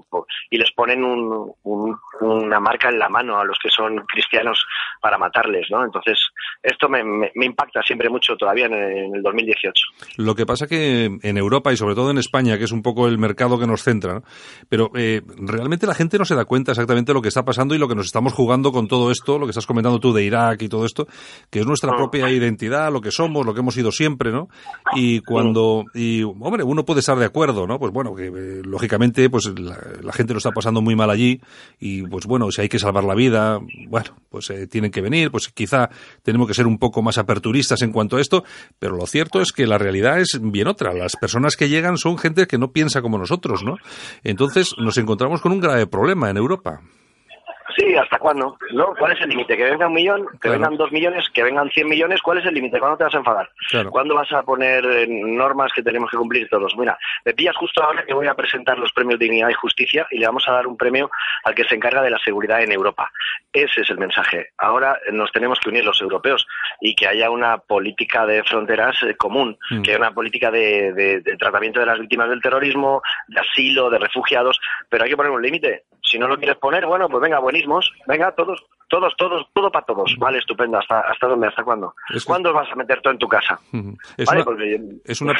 y 0.50 0.58
les 0.58 0.70
ponen 0.72 1.04
una 1.04 2.60
marca 2.60 2.88
en 2.88 2.98
la 2.98 3.08
mano 3.08 3.38
a 3.38 3.44
los 3.44 3.58
que 3.58 3.70
son 3.70 3.98
cristianos 4.06 4.64
para 5.00 5.18
matarles, 5.18 5.70
¿no? 5.70 5.84
Entonces, 5.84 6.28
esto 6.62 6.88
me, 6.88 7.00
impacta 7.44 7.80
siempre 7.82 8.08
mucho 8.08 8.36
todavía 8.36 8.66
en, 8.66 9.14
el 9.14 9.22
2018. 9.22 9.72
Lo 10.18 10.34
que 10.34 10.46
pasa 10.46 10.66
que 10.66 11.10
en 11.20 11.36
Europa 11.36 11.72
y 11.72 11.76
sobre 11.76 11.94
todo 11.94 12.10
en 12.10 12.18
España, 12.18 12.56
que 12.58 12.64
es 12.64 12.72
un 12.72 12.82
poco 12.82 13.08
el 13.08 13.18
mercado 13.18 13.58
que 13.58 13.66
nos 13.66 13.82
centra, 13.82 14.14
¿no? 14.14 14.22
pero 14.68 14.90
eh, 14.94 15.22
realmente 15.36 15.86
la 15.86 15.94
gente 15.94 16.18
no 16.18 16.24
se 16.24 16.34
da 16.34 16.44
cuenta 16.44 16.72
exactamente 16.72 17.10
de 17.10 17.14
lo 17.14 17.22
que 17.22 17.28
está 17.28 17.44
pasando 17.44 17.74
y 17.74 17.78
lo 17.78 17.88
que 17.88 17.94
nos 17.94 18.06
estamos 18.06 18.32
jugando 18.32 18.70
con 18.72 18.86
todo 18.86 19.10
esto, 19.10 19.38
lo 19.38 19.46
que 19.46 19.50
estás 19.50 19.66
comentando 19.66 19.98
tú 19.98 20.12
de 20.12 20.24
Irak 20.24 20.62
y 20.62 20.68
todo 20.68 20.86
esto, 20.86 21.06
que 21.50 21.60
es 21.60 21.66
nuestra 21.66 21.92
ah. 21.92 21.96
propia 21.96 22.30
identidad, 22.30 22.92
lo 22.92 23.00
que 23.00 23.10
somos, 23.10 23.44
lo 23.44 23.54
que 23.54 23.60
hemos 23.60 23.74
sido 23.74 23.90
siempre, 23.90 24.30
¿no? 24.30 24.48
Y 24.94 25.20
cuando, 25.20 25.84
y 25.94 26.22
hombre, 26.22 26.62
uno 26.62 26.84
puede 26.84 27.00
estar 27.00 27.18
de 27.18 27.24
acuerdo, 27.24 27.66
¿no? 27.66 27.78
Pues 27.78 27.92
bueno, 27.92 28.14
que 28.14 28.26
eh, 28.26 28.62
lógicamente, 28.64 29.28
pues 29.30 29.52
la, 29.58 30.12
gente 30.12 30.34
lo 30.34 30.38
está 30.38 30.50
pasando 30.50 30.80
muy 30.80 30.94
mal 30.94 31.10
allí 31.10 31.40
y 31.80 32.02
pues 32.02 32.26
bueno, 32.26 32.50
si 32.50 32.60
hay 32.60 32.68
que 32.68 32.78
salvar 32.78 33.04
la 33.04 33.14
vida, 33.14 33.58
bueno, 33.88 34.10
pues 34.28 34.50
eh, 34.50 34.66
tienen 34.66 34.90
que 34.90 35.00
venir, 35.00 35.30
pues 35.30 35.48
quizá 35.48 35.90
tenemos 36.22 36.46
que 36.46 36.51
ser 36.54 36.66
un 36.66 36.78
poco 36.78 37.02
más 37.02 37.18
aperturistas 37.18 37.82
en 37.82 37.92
cuanto 37.92 38.16
a 38.16 38.20
esto, 38.20 38.44
pero 38.78 38.96
lo 38.96 39.06
cierto 39.06 39.40
es 39.40 39.52
que 39.52 39.66
la 39.66 39.78
realidad 39.78 40.20
es 40.20 40.38
bien 40.40 40.68
otra. 40.68 40.92
Las 40.92 41.16
personas 41.16 41.56
que 41.56 41.68
llegan 41.68 41.96
son 41.96 42.18
gente 42.18 42.46
que 42.46 42.58
no 42.58 42.72
piensa 42.72 43.02
como 43.02 43.18
nosotros, 43.18 43.62
¿no? 43.64 43.76
Entonces 44.22 44.74
nos 44.78 44.98
encontramos 44.98 45.40
con 45.40 45.52
un 45.52 45.60
grave 45.60 45.86
problema 45.86 46.30
en 46.30 46.36
Europa. 46.36 46.80
Sí, 47.76 47.94
¿hasta 47.96 48.18
cuándo? 48.18 48.56
¿No? 48.72 48.94
¿Cuál 48.98 49.12
es 49.12 49.20
el 49.20 49.30
límite? 49.30 49.56
¿Que 49.56 49.64
venga 49.64 49.86
un 49.86 49.94
millón? 49.94 50.26
¿Que 50.40 50.48
vengan 50.48 50.76
dos 50.76 50.90
millones? 50.92 51.28
¿Que 51.30 51.42
vengan 51.42 51.70
cien 51.70 51.88
millones? 51.88 52.20
¿Cuál 52.22 52.38
es 52.38 52.46
el 52.46 52.54
límite? 52.54 52.78
¿Cuándo 52.78 52.96
te 52.96 53.04
vas 53.04 53.14
a 53.14 53.18
enfadar? 53.18 53.50
¿Cuándo 53.90 54.14
vas 54.14 54.32
a 54.32 54.42
poner 54.42 54.84
eh, 54.84 55.06
normas 55.08 55.72
que 55.72 55.82
tenemos 55.82 56.10
que 56.10 56.16
cumplir 56.16 56.48
todos? 56.48 56.74
Mira, 56.76 56.98
me 57.24 57.32
pillas 57.34 57.56
justo 57.56 57.82
ahora 57.82 58.04
que 58.04 58.14
voy 58.14 58.26
a 58.26 58.34
presentar 58.34 58.78
los 58.78 58.92
premios 58.92 59.18
Dignidad 59.18 59.48
y 59.48 59.54
Justicia 59.54 60.06
y 60.10 60.18
le 60.18 60.26
vamos 60.26 60.44
a 60.48 60.52
dar 60.52 60.66
un 60.66 60.76
premio 60.76 61.10
al 61.44 61.54
que 61.54 61.64
se 61.64 61.74
encarga 61.74 62.02
de 62.02 62.10
la 62.10 62.18
seguridad 62.18 62.62
en 62.62 62.72
Europa. 62.72 63.10
Ese 63.52 63.82
es 63.82 63.90
el 63.90 63.98
mensaje. 63.98 64.48
Ahora 64.58 64.98
nos 65.12 65.30
tenemos 65.32 65.58
que 65.60 65.68
unir 65.68 65.84
los 65.84 66.00
europeos 66.00 66.46
y 66.80 66.94
que 66.94 67.06
haya 67.06 67.30
una 67.30 67.58
política 67.58 68.26
de 68.26 68.42
fronteras 68.44 68.96
eh, 69.02 69.14
común, 69.16 69.56
mm. 69.70 69.82
que 69.82 69.90
haya 69.90 69.98
una 69.98 70.14
política 70.14 70.50
de, 70.50 70.92
de 70.92 71.36
tratamiento 71.36 71.80
de 71.80 71.86
las 71.86 71.98
víctimas 71.98 72.28
del 72.28 72.42
terrorismo, 72.42 73.02
de 73.28 73.40
asilo, 73.40 73.90
de 73.90 73.98
refugiados, 73.98 74.60
pero 74.88 75.04
hay 75.04 75.10
que 75.10 75.16
poner 75.16 75.32
un 75.32 75.42
límite 75.42 75.84
si 76.12 76.18
no 76.18 76.28
lo 76.28 76.36
quieres 76.36 76.56
poner, 76.58 76.86
bueno, 76.86 77.08
pues 77.08 77.22
venga, 77.22 77.38
buenismos, 77.38 77.90
venga, 78.06 78.32
todos, 78.32 78.62
todos, 78.88 79.14
todos, 79.16 79.46
todo 79.54 79.70
para 79.70 79.86
todos. 79.86 80.14
Vale, 80.18 80.38
estupendo. 80.38 80.78
¿Hasta, 80.78 81.00
hasta 81.00 81.26
dónde? 81.26 81.48
¿Hasta 81.48 81.64
cuándo? 81.64 81.94
¿Cuándo 82.26 82.52
vas 82.52 82.70
a 82.70 82.76
meter 82.76 83.00
todo 83.00 83.12
en 83.12 83.18
tu 83.18 83.28
casa? 83.28 83.58
Es, 84.18 84.30
una, 84.30 84.40
es, 85.04 85.20
una, 85.22 85.32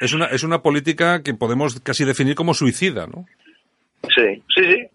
es, 0.00 0.14
una, 0.14 0.26
es 0.26 0.42
una 0.42 0.62
política 0.62 1.22
que 1.22 1.34
podemos 1.34 1.78
casi 1.80 2.04
definir 2.04 2.34
como 2.34 2.54
suicida, 2.54 3.06
¿no? 3.06 3.26
Sí, 4.08 4.42
sí, 4.54 4.64
sí. 4.64 4.86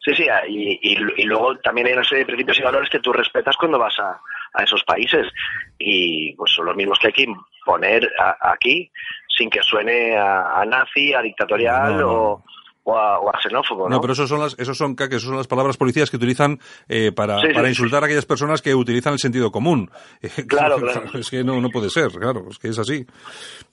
Sí, 0.00 0.14
sí, 0.14 0.26
y, 0.48 0.78
y, 0.80 1.24
luego 1.24 1.58
también 1.58 1.88
hay 1.88 1.92
una 1.92 2.04
serie 2.04 2.20
de 2.20 2.26
principios 2.26 2.58
y 2.58 2.62
valores 2.62 2.88
que 2.88 3.00
tú 3.00 3.12
respetas 3.12 3.56
cuando 3.58 3.78
vas 3.78 3.98
a, 3.98 4.18
a 4.54 4.62
esos 4.62 4.82
países. 4.84 5.26
Y 5.78 6.32
pues 6.34 6.52
son 6.52 6.64
los 6.64 6.76
mismos 6.76 6.98
que 6.98 7.08
hay 7.08 7.12
que 7.12 7.24
imponer 7.24 8.10
aquí 8.40 8.90
sin 9.38 9.50
que 9.50 9.62
suene 9.62 10.16
a, 10.16 10.64
nazi, 10.66 11.14
a 11.14 11.22
dictatorial 11.22 12.02
o 12.02 12.42
o 12.88 13.30
a, 13.30 13.40
xenófobo. 13.40 13.88
¿no? 13.88 14.00
pero 14.00 14.12
esos 14.12 14.28
son 14.28 14.40
las, 14.40 14.54
esos 14.58 14.76
son, 14.76 14.96
que 14.96 15.20
son 15.20 15.36
las 15.36 15.46
palabras 15.46 15.76
policías 15.76 16.10
que 16.10 16.16
utilizan 16.16 16.58
eh, 16.88 17.12
para, 17.12 17.36
para 17.54 17.68
insultar 17.68 18.02
a 18.02 18.06
aquellas 18.06 18.24
personas 18.24 18.62
que 18.62 18.74
utilizan 18.74 19.12
el 19.12 19.18
sentido 19.18 19.50
común. 19.50 19.90
Claro, 20.48 20.78
claro. 20.78 21.18
Es 21.18 21.30
que 21.30 21.44
no, 21.44 21.60
no 21.60 21.68
puede 21.68 21.90
ser, 21.90 22.10
claro, 22.10 22.46
es 22.50 22.58
que 22.58 22.68
es 22.68 22.78
así. 22.78 23.04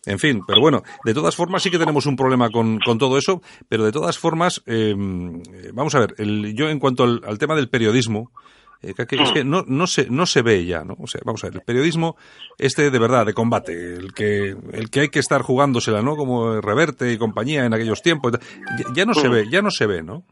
En 0.05 0.19
fin, 0.19 0.41
pero 0.45 0.59
bueno, 0.59 0.83
de 1.03 1.13
todas 1.13 1.35
formas 1.35 1.63
sí 1.63 1.71
que 1.71 1.79
tenemos 1.79 2.05
un 2.05 2.15
problema 2.15 2.49
con, 2.49 2.79
con 2.79 2.97
todo 2.97 3.17
eso, 3.17 3.41
pero 3.69 3.85
de 3.85 3.91
todas 3.91 4.17
formas, 4.17 4.61
em, 4.65 5.41
vamos 5.73 5.95
a 5.95 5.99
ver, 5.99 6.15
el, 6.17 6.53
yo 6.55 6.69
en 6.69 6.79
cuanto 6.79 7.03
al 7.03 7.37
tema 7.37 7.55
del 7.55 7.69
periodismo, 7.69 8.31
eh, 8.81 8.93
es 8.97 9.31
que 9.31 9.43
no, 9.43 9.63
no, 9.67 9.87
se, 9.87 10.09
no 10.09 10.25
se 10.25 10.41
ve 10.41 10.65
ya, 10.65 10.83
¿no? 10.83 10.95
O 10.99 11.07
sea, 11.07 11.21
vamos 11.25 11.43
a 11.43 11.47
ver, 11.47 11.55
el 11.55 11.61
periodismo 11.61 12.15
este 12.57 12.89
de 12.89 12.99
verdad, 12.99 13.25
de 13.25 13.33
combate, 13.33 13.95
el 13.95 14.13
que, 14.13 14.55
el 14.73 14.89
que 14.89 15.01
hay 15.01 15.09
que 15.09 15.19
estar 15.19 15.41
jugándosela, 15.41 16.01
¿no? 16.01 16.15
Como 16.15 16.61
Reverte 16.61 17.11
y 17.11 17.17
compañía 17.17 17.65
en 17.65 17.73
aquellos 17.73 18.01
tiempos, 18.01 18.33
ya, 18.93 19.05
no 19.05 19.13
se 19.13 19.29
ve, 19.29 19.45
ya 19.49 19.61
no 19.61 19.71
se 19.71 19.85
ve, 19.85 20.03
¿no? 20.03 20.23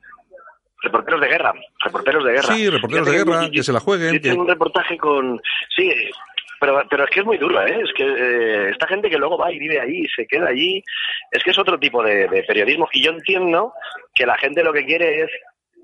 Reporteros 0.82 1.22
de 1.22 1.28
guerra, 1.28 1.54
reporteros 1.84 2.26
de 2.26 2.32
guerra. 2.32 2.56
Sí, 2.56 2.70
reporteros 2.70 3.08
de 3.08 3.14
guerra, 3.14 3.50
que, 3.50 3.64
se 3.64 3.72
la 3.72 3.80
jueguen. 3.80 4.16
Yo 4.16 4.22
tengo 4.22 4.42
un 4.42 4.50
reportaje 4.50 4.98
con... 4.98 5.40
Sí, 5.74 5.90
pero, 6.64 6.82
pero 6.90 7.04
es 7.04 7.10
que 7.10 7.20
es 7.20 7.26
muy 7.26 7.38
duro, 7.38 7.62
¿eh? 7.66 7.82
Es 7.84 7.92
que 7.94 8.04
eh, 8.04 8.70
esta 8.70 8.88
gente 8.88 9.10
que 9.10 9.18
luego 9.18 9.38
va 9.38 9.52
y 9.52 9.60
vive 9.60 9.82
allí, 9.82 10.06
se 10.16 10.26
queda 10.26 10.48
allí, 10.48 10.82
es 11.30 11.44
que 11.44 11.52
es 11.52 11.60
otro 11.60 11.78
tipo 11.78 12.02
de, 12.02 12.44
periodismo. 12.48 12.88
Y 12.94 13.04
yo 13.04 13.12
entiendo 13.12 13.74
que 14.16 14.26
la 14.26 14.38
gente 14.38 14.64
lo 14.64 14.72
que 14.72 14.86
quiere 14.86 15.24
es 15.24 15.30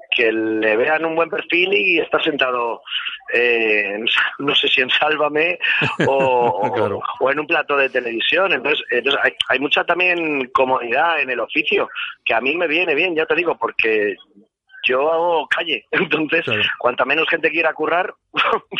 que 0.10 0.32
le 0.32 0.75
vean 0.75 1.06
un 1.06 1.16
buen 1.16 1.30
perfil 1.30 1.74
y 1.74 2.00
estar 2.00 2.24
sentado 2.24 2.82
eh, 3.34 4.00
no 4.39 4.56
sé 4.56 4.68
si 4.68 4.82
en 4.82 4.89
Sálvame 4.89 5.60
o, 6.08 7.01
o, 7.20 7.32
en 7.32 7.39
un 7.39 7.48
plato 7.48 7.78
de 7.78 7.89
televisión. 7.89 8.54
Entonces, 8.54 8.86
entonces 8.92 9.22
hay, 9.24 9.32
hay, 9.50 9.60
mucha 9.60 9.84
también 9.84 10.50
comodidad 10.50 11.22
en 11.22 11.30
el 11.30 11.39
oficio, 11.39 11.89
que 12.25 12.34
a 12.34 12.42
mí 12.42 12.56
me 12.56 12.68
viene 12.68 12.96
bien, 12.96 13.16
ya 13.16 13.25
te 13.25 13.36
digo, 13.36 13.58
porque 13.58 14.16
yo 14.84 15.12
hago 15.12 15.48
calle. 15.48 15.86
Entonces, 15.92 16.46
cuanta 16.78 17.06
menos 17.06 17.30
gente 17.30 17.51
quiera 17.51 17.74
currar, 17.74 18.13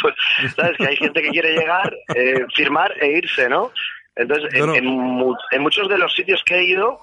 pues, 0.02 0.16
¿sabes? 0.56 0.78
Que 0.78 0.88
hay 0.88 0.96
gente 0.96 1.22
que 1.22 1.30
quiere 1.30 1.54
llegar, 1.54 1.96
eh, 2.16 2.46
firmar 2.56 2.94
e 3.00 3.18
irse, 3.18 3.48
¿no? 3.50 3.72
Entonces, 4.16 4.54
en, 4.54 4.76
en, 4.76 5.62
muchos 5.62 5.88
de 5.88 5.98
los 5.98 6.14
sitios 6.14 6.44
que 6.44 6.56
he 6.56 6.64
ido, 6.64 7.00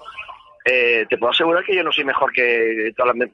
eh, 0.65 1.05
te 1.09 1.17
puedo 1.17 1.31
asegurar 1.31 1.63
que 1.63 1.75
yo 1.75 1.83
no 1.83 1.91
soy 1.91 2.03
mejor 2.03 2.31
que 2.31 2.91
todas 2.95 3.15
las 3.15 3.29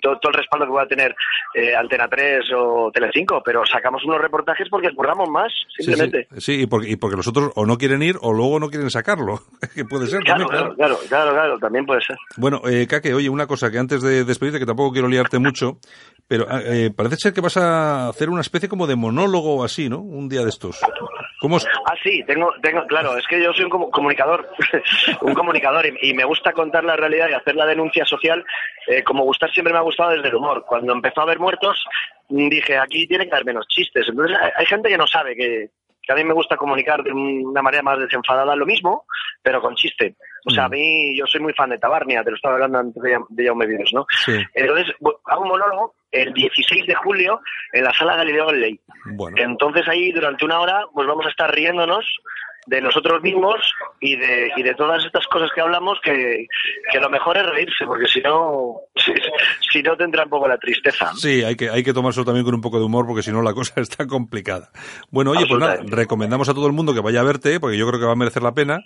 todo, 0.00 0.18
el 0.22 0.34
respaldo 0.34 0.66
que 0.66 0.72
va 0.72 0.82
a 0.82 0.86
tener 0.86 1.14
eh, 1.54 1.74
Antena 1.74 2.08
3 2.08 2.44
o 2.56 2.90
Telecinco, 2.92 3.42
pero 3.44 3.64
sacamos 3.64 4.04
unos 4.04 4.20
reportajes 4.20 4.68
porque 4.68 4.94
curramos 4.94 5.28
más, 5.28 5.52
simplemente. 5.76 6.28
Sí, 6.38 6.62
y, 6.62 6.66
porque, 6.66 6.90
y, 6.90 6.96
porque, 6.96 7.16
los 7.16 7.26
otros 7.28 7.52
o 7.54 7.66
no 7.66 7.78
quieren 7.78 8.02
ir 8.02 8.16
o 8.20 8.32
luego 8.32 8.60
no 8.60 8.68
quieren 8.68 8.90
sacarlo, 8.90 9.40
que 9.74 9.84
puede 9.84 10.06
ser 10.06 10.20
claro, 10.20 10.46
también, 10.46 10.74
claro. 10.74 10.98
Claro, 11.08 11.32
claro, 11.32 11.58
también 11.58 11.86
puede 11.86 12.00
ser. 12.02 12.16
Bueno, 12.36 12.62
eh, 12.68 12.86
Kake, 12.86 13.14
oye, 13.14 13.28
una 13.28 13.46
cosa 13.46 13.70
que 13.70 13.78
antes 13.78 14.02
de 14.02 14.24
despedirte, 14.24 14.58
que 14.58 14.66
tampoco 14.66 14.92
quiero 14.92 15.08
liarte 15.08 15.38
mucho, 15.38 15.78
pero 16.28 16.46
eh, 16.50 16.90
parece 16.94 17.16
ser 17.16 17.32
que 17.32 17.40
vas 17.40 17.56
a 17.56 18.08
hacer 18.08 18.30
una 18.30 18.40
especie 18.40 18.68
como 18.68 18.86
de 18.86 18.96
monólogo 18.96 19.64
así, 19.64 19.88
¿no? 19.88 19.98
Un 20.00 20.28
día 20.28 20.42
de 20.42 20.50
estos. 20.50 20.78
¿Cómo 21.40 21.56
Ah, 21.56 21.94
sí, 22.02 22.22
tengo, 22.26 22.52
tengo, 22.62 22.86
claro, 22.86 23.16
es 23.16 23.26
que 23.26 23.42
yo 23.42 23.50
soy 23.54 23.64
un 23.64 23.90
comunicador, 23.90 24.46
un 25.22 25.32
comunicador 25.32 25.86
y, 25.86 26.12
me 26.12 26.24
gusta 26.24 26.52
contar 26.52 26.84
la 26.84 26.96
realidad 26.96 27.28
y 27.30 27.32
hacer 27.32 27.56
la 27.56 27.64
denuncia 27.64 28.04
social 28.04 28.44
eh, 28.86 29.02
como 29.02 29.24
gustar 29.24 29.50
siempre 29.50 29.72
me 29.72 29.78
ha 29.78 29.82
gustado 29.82 30.10
desde 30.10 30.28
el 30.28 30.34
humor. 30.34 30.66
Cuando 30.66 30.92
empezó 30.92 31.20
a 31.20 31.24
haber 31.24 31.38
muertos, 31.38 31.82
dije, 32.28 32.76
aquí 32.76 33.06
tiene 33.06 33.26
que 33.26 33.34
haber 33.34 33.46
menos 33.46 33.66
chistes. 33.68 34.06
Entonces 34.06 34.36
hay, 34.54 34.66
gente 34.66 34.90
que 34.90 34.98
no 34.98 35.06
sabe 35.06 35.34
que, 35.34 35.70
que 36.02 36.12
a 36.12 36.16
mí 36.16 36.24
me 36.24 36.34
gusta 36.34 36.58
comunicar 36.58 37.02
de 37.02 37.12
una 37.12 37.62
manera 37.62 37.82
más 37.82 37.98
desenfadada 37.98 38.54
lo 38.54 38.66
mismo, 38.66 39.06
pero 39.42 39.62
con 39.62 39.76
chiste. 39.76 40.16
O 40.44 40.50
sea, 40.50 40.64
a 40.64 40.68
mm. 40.68 40.72
mí, 40.72 41.18
yo 41.18 41.26
soy 41.26 41.40
muy 41.40 41.54
fan 41.54 41.70
de 41.70 41.78
Tabarnia, 41.78 42.22
te 42.22 42.30
lo 42.30 42.36
estaba 42.36 42.56
hablando 42.56 42.78
antes 42.80 43.02
de, 43.02 43.18
de 43.30 43.46
Jaume 43.46 43.66
Vives, 43.66 43.92
¿no? 43.94 44.04
Sí. 44.26 44.42
Entonces, 44.54 44.94
hago 45.24 45.42
un 45.42 45.48
monólogo 45.48 45.94
el 46.12 46.32
16 46.32 46.86
de 46.86 46.94
julio 46.94 47.40
en 47.72 47.84
la 47.84 47.92
sala 47.92 48.16
Galileo 48.16 48.46
Galilei. 48.46 48.80
Bueno. 49.04 49.36
Entonces 49.38 49.86
ahí, 49.88 50.12
durante 50.12 50.44
una 50.44 50.60
hora, 50.60 50.84
pues 50.92 51.06
vamos 51.06 51.26
a 51.26 51.30
estar 51.30 51.54
riéndonos 51.54 52.04
de 52.66 52.80
nosotros 52.80 53.22
mismos 53.22 53.56
y 54.00 54.16
de, 54.16 54.52
y 54.56 54.62
de 54.62 54.74
todas 54.74 55.04
estas 55.04 55.26
cosas 55.26 55.50
que 55.54 55.60
hablamos 55.60 55.98
que, 56.02 56.46
que 56.92 57.00
lo 57.00 57.08
mejor 57.08 57.36
es 57.36 57.46
reírse 57.46 57.86
porque 57.86 58.06
si 58.06 58.20
no 58.20 58.76
si, 58.96 59.12
no 59.84 59.96
tendrá 59.96 60.24
un 60.24 60.30
poco 60.30 60.48
la 60.48 60.58
tristeza. 60.58 61.12
Sí 61.16 61.42
hay 61.42 61.56
que 61.56 61.70
hay 61.70 61.82
que 61.82 61.92
tomarse 61.92 62.24
también 62.24 62.44
con 62.44 62.54
un 62.54 62.60
poco 62.60 62.78
de 62.78 62.84
humor 62.84 63.06
porque 63.06 63.22
si 63.22 63.30
no 63.30 63.42
la 63.42 63.54
cosa 63.54 63.80
está 63.80 64.06
complicada. 64.06 64.70
Bueno 65.10 65.32
oye 65.32 65.46
pues 65.48 65.60
nada 65.60 65.80
recomendamos 65.86 66.48
a 66.48 66.54
todo 66.54 66.66
el 66.66 66.72
mundo 66.72 66.94
que 66.94 67.00
vaya 67.00 67.20
a 67.20 67.24
verte 67.24 67.60
porque 67.60 67.78
yo 67.78 67.86
creo 67.86 68.00
que 68.00 68.06
va 68.06 68.12
a 68.12 68.16
merecer 68.16 68.42
la 68.42 68.52
pena. 68.52 68.80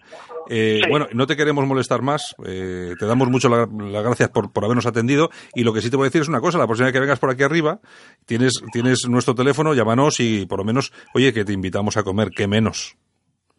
Eh, 0.49 0.81
bueno 0.89 1.07
no 1.13 1.27
te 1.27 1.37
queremos 1.37 1.67
molestar 1.67 2.03
más 2.03 2.35
eh, 2.45 2.95
te 2.99 3.07
damos 3.07 3.29
mucho 3.31 3.49
las 3.49 3.67
gracias 4.05 4.29
por, 4.29 4.53
por 4.53 4.65
habernos 4.65 4.85
atendido 4.85 5.31
y 5.55 5.65
lo 5.65 5.73
que 5.73 5.81
sí 5.81 5.91
te 5.91 5.97
voy 5.97 6.05
a 6.05 6.09
decir 6.09 6.21
es 6.21 6.29
una 6.29 6.41
cosa 6.41 6.59
la 6.59 6.67
próxima 6.67 6.87
vez 6.87 6.93
que 6.93 7.01
vengas 7.01 7.19
por 7.19 7.31
aquí 7.31 7.45
arriba 7.45 7.81
tienes 8.27 8.53
tienes 8.71 9.09
nuestro 9.09 9.35
teléfono 9.35 9.73
llámanos 9.73 10.21
y 10.21 10.45
por 10.45 10.59
lo 10.59 10.65
menos 10.65 10.93
oye 11.15 11.33
que 11.33 11.47
te 11.47 11.55
invitamos 11.55 11.97
a 11.97 12.03
comer 12.03 12.29
qué 12.29 12.47
menos 12.47 12.97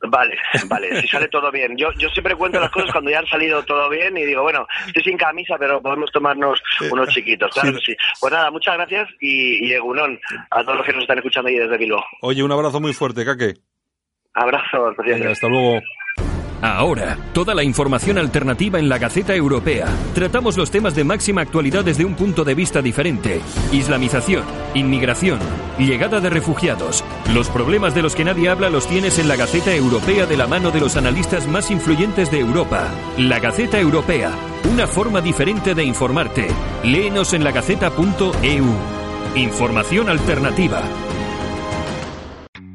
Vale, 0.08 0.38
vale, 0.68 1.02
si 1.02 1.08
sale 1.08 1.28
todo 1.28 1.52
bien. 1.52 1.76
Yo, 1.78 1.92
yo 1.98 2.10
siempre 2.10 2.36
cuento 2.36 2.60
las 2.60 2.72
cosas 2.72 2.92
cuando 2.92 3.12
ya 3.12 3.20
han 3.20 3.28
salido 3.28 3.64
todo 3.64 3.90
bien 3.90 4.18
y 4.18 4.26
digo, 4.26 4.42
bueno, 4.42 4.68
estoy 4.88 5.04
sin 5.04 5.18
camisa, 5.18 5.56
pero 5.58 5.82
podemos 5.82 6.12
tomarnos 6.12 6.62
unos 6.92 7.10
chiquitos. 7.10 7.52
Claro 7.54 7.78
sí. 7.86 7.96
Pues 8.20 8.34
nada, 8.34 8.52
muchas 8.52 8.76
gracias 8.76 9.10
y, 9.20 9.66
y 9.68 9.74
Egunon 9.74 10.20
a 10.52 10.64
todos 10.64 10.78
los 10.78 10.86
que 10.86 10.94
nos 10.94 11.02
están 11.02 11.18
escuchando 11.18 11.50
ahí 11.50 11.58
desde 11.58 11.78
Bilbao. 11.78 12.04
Oye, 12.22 12.44
un 12.44 12.52
abrazo 12.52 12.80
muy 12.80 12.94
fuerte, 12.94 13.26
Kake. 13.26 13.56
Abrazo, 14.34 14.94
presidente. 14.98 15.32
Hasta 15.32 15.48
luego. 15.48 15.82
Ahora, 16.62 17.18
toda 17.34 17.54
la 17.54 17.64
información 17.64 18.18
alternativa 18.18 18.80
en 18.80 18.90
la 18.90 18.98
Gaceta 18.98 19.36
Europea. 19.36 19.88
Tratamos 20.14 20.58
los 20.58 20.72
temas 20.72 20.96
de 20.96 21.04
máxima 21.04 21.42
actualidad 21.42 21.84
desde 21.84 22.06
un 22.06 22.16
punto 22.16 22.44
de 22.44 22.56
vista 22.56 22.82
diferente. 22.82 23.42
Islamización, 23.72 24.44
inmigración, 24.74 25.40
llegada 25.78 26.20
de 26.22 26.30
refugiados. 26.30 27.04
Los 27.34 27.50
problemas 27.50 27.94
de 27.94 28.02
los 28.02 28.16
que 28.16 28.26
nadie 28.26 28.50
habla 28.50 28.70
los 28.70 28.88
tienes 28.88 29.20
en 29.20 29.28
la 29.28 29.36
Gaceta 29.36 29.74
Europea 29.76 30.26
de 30.26 30.38
la 30.38 30.48
mano 30.48 30.72
de 30.72 30.80
los 30.80 30.98
analistas 30.98 31.48
más 31.48 31.70
influyentes 31.72 32.32
de 32.32 32.40
Europa. 32.40 32.88
La 33.18 33.40
Gaceta 33.40 33.80
Europea, 33.80 34.32
una 34.72 34.88
forma 34.88 35.22
diferente 35.22 35.76
de 35.76 35.84
informarte. 35.84 36.48
Léenos 36.84 37.34
en 37.34 37.44
lagaceta.eu. 37.44 38.66
Información 39.36 40.10
alternativa. 40.10 40.82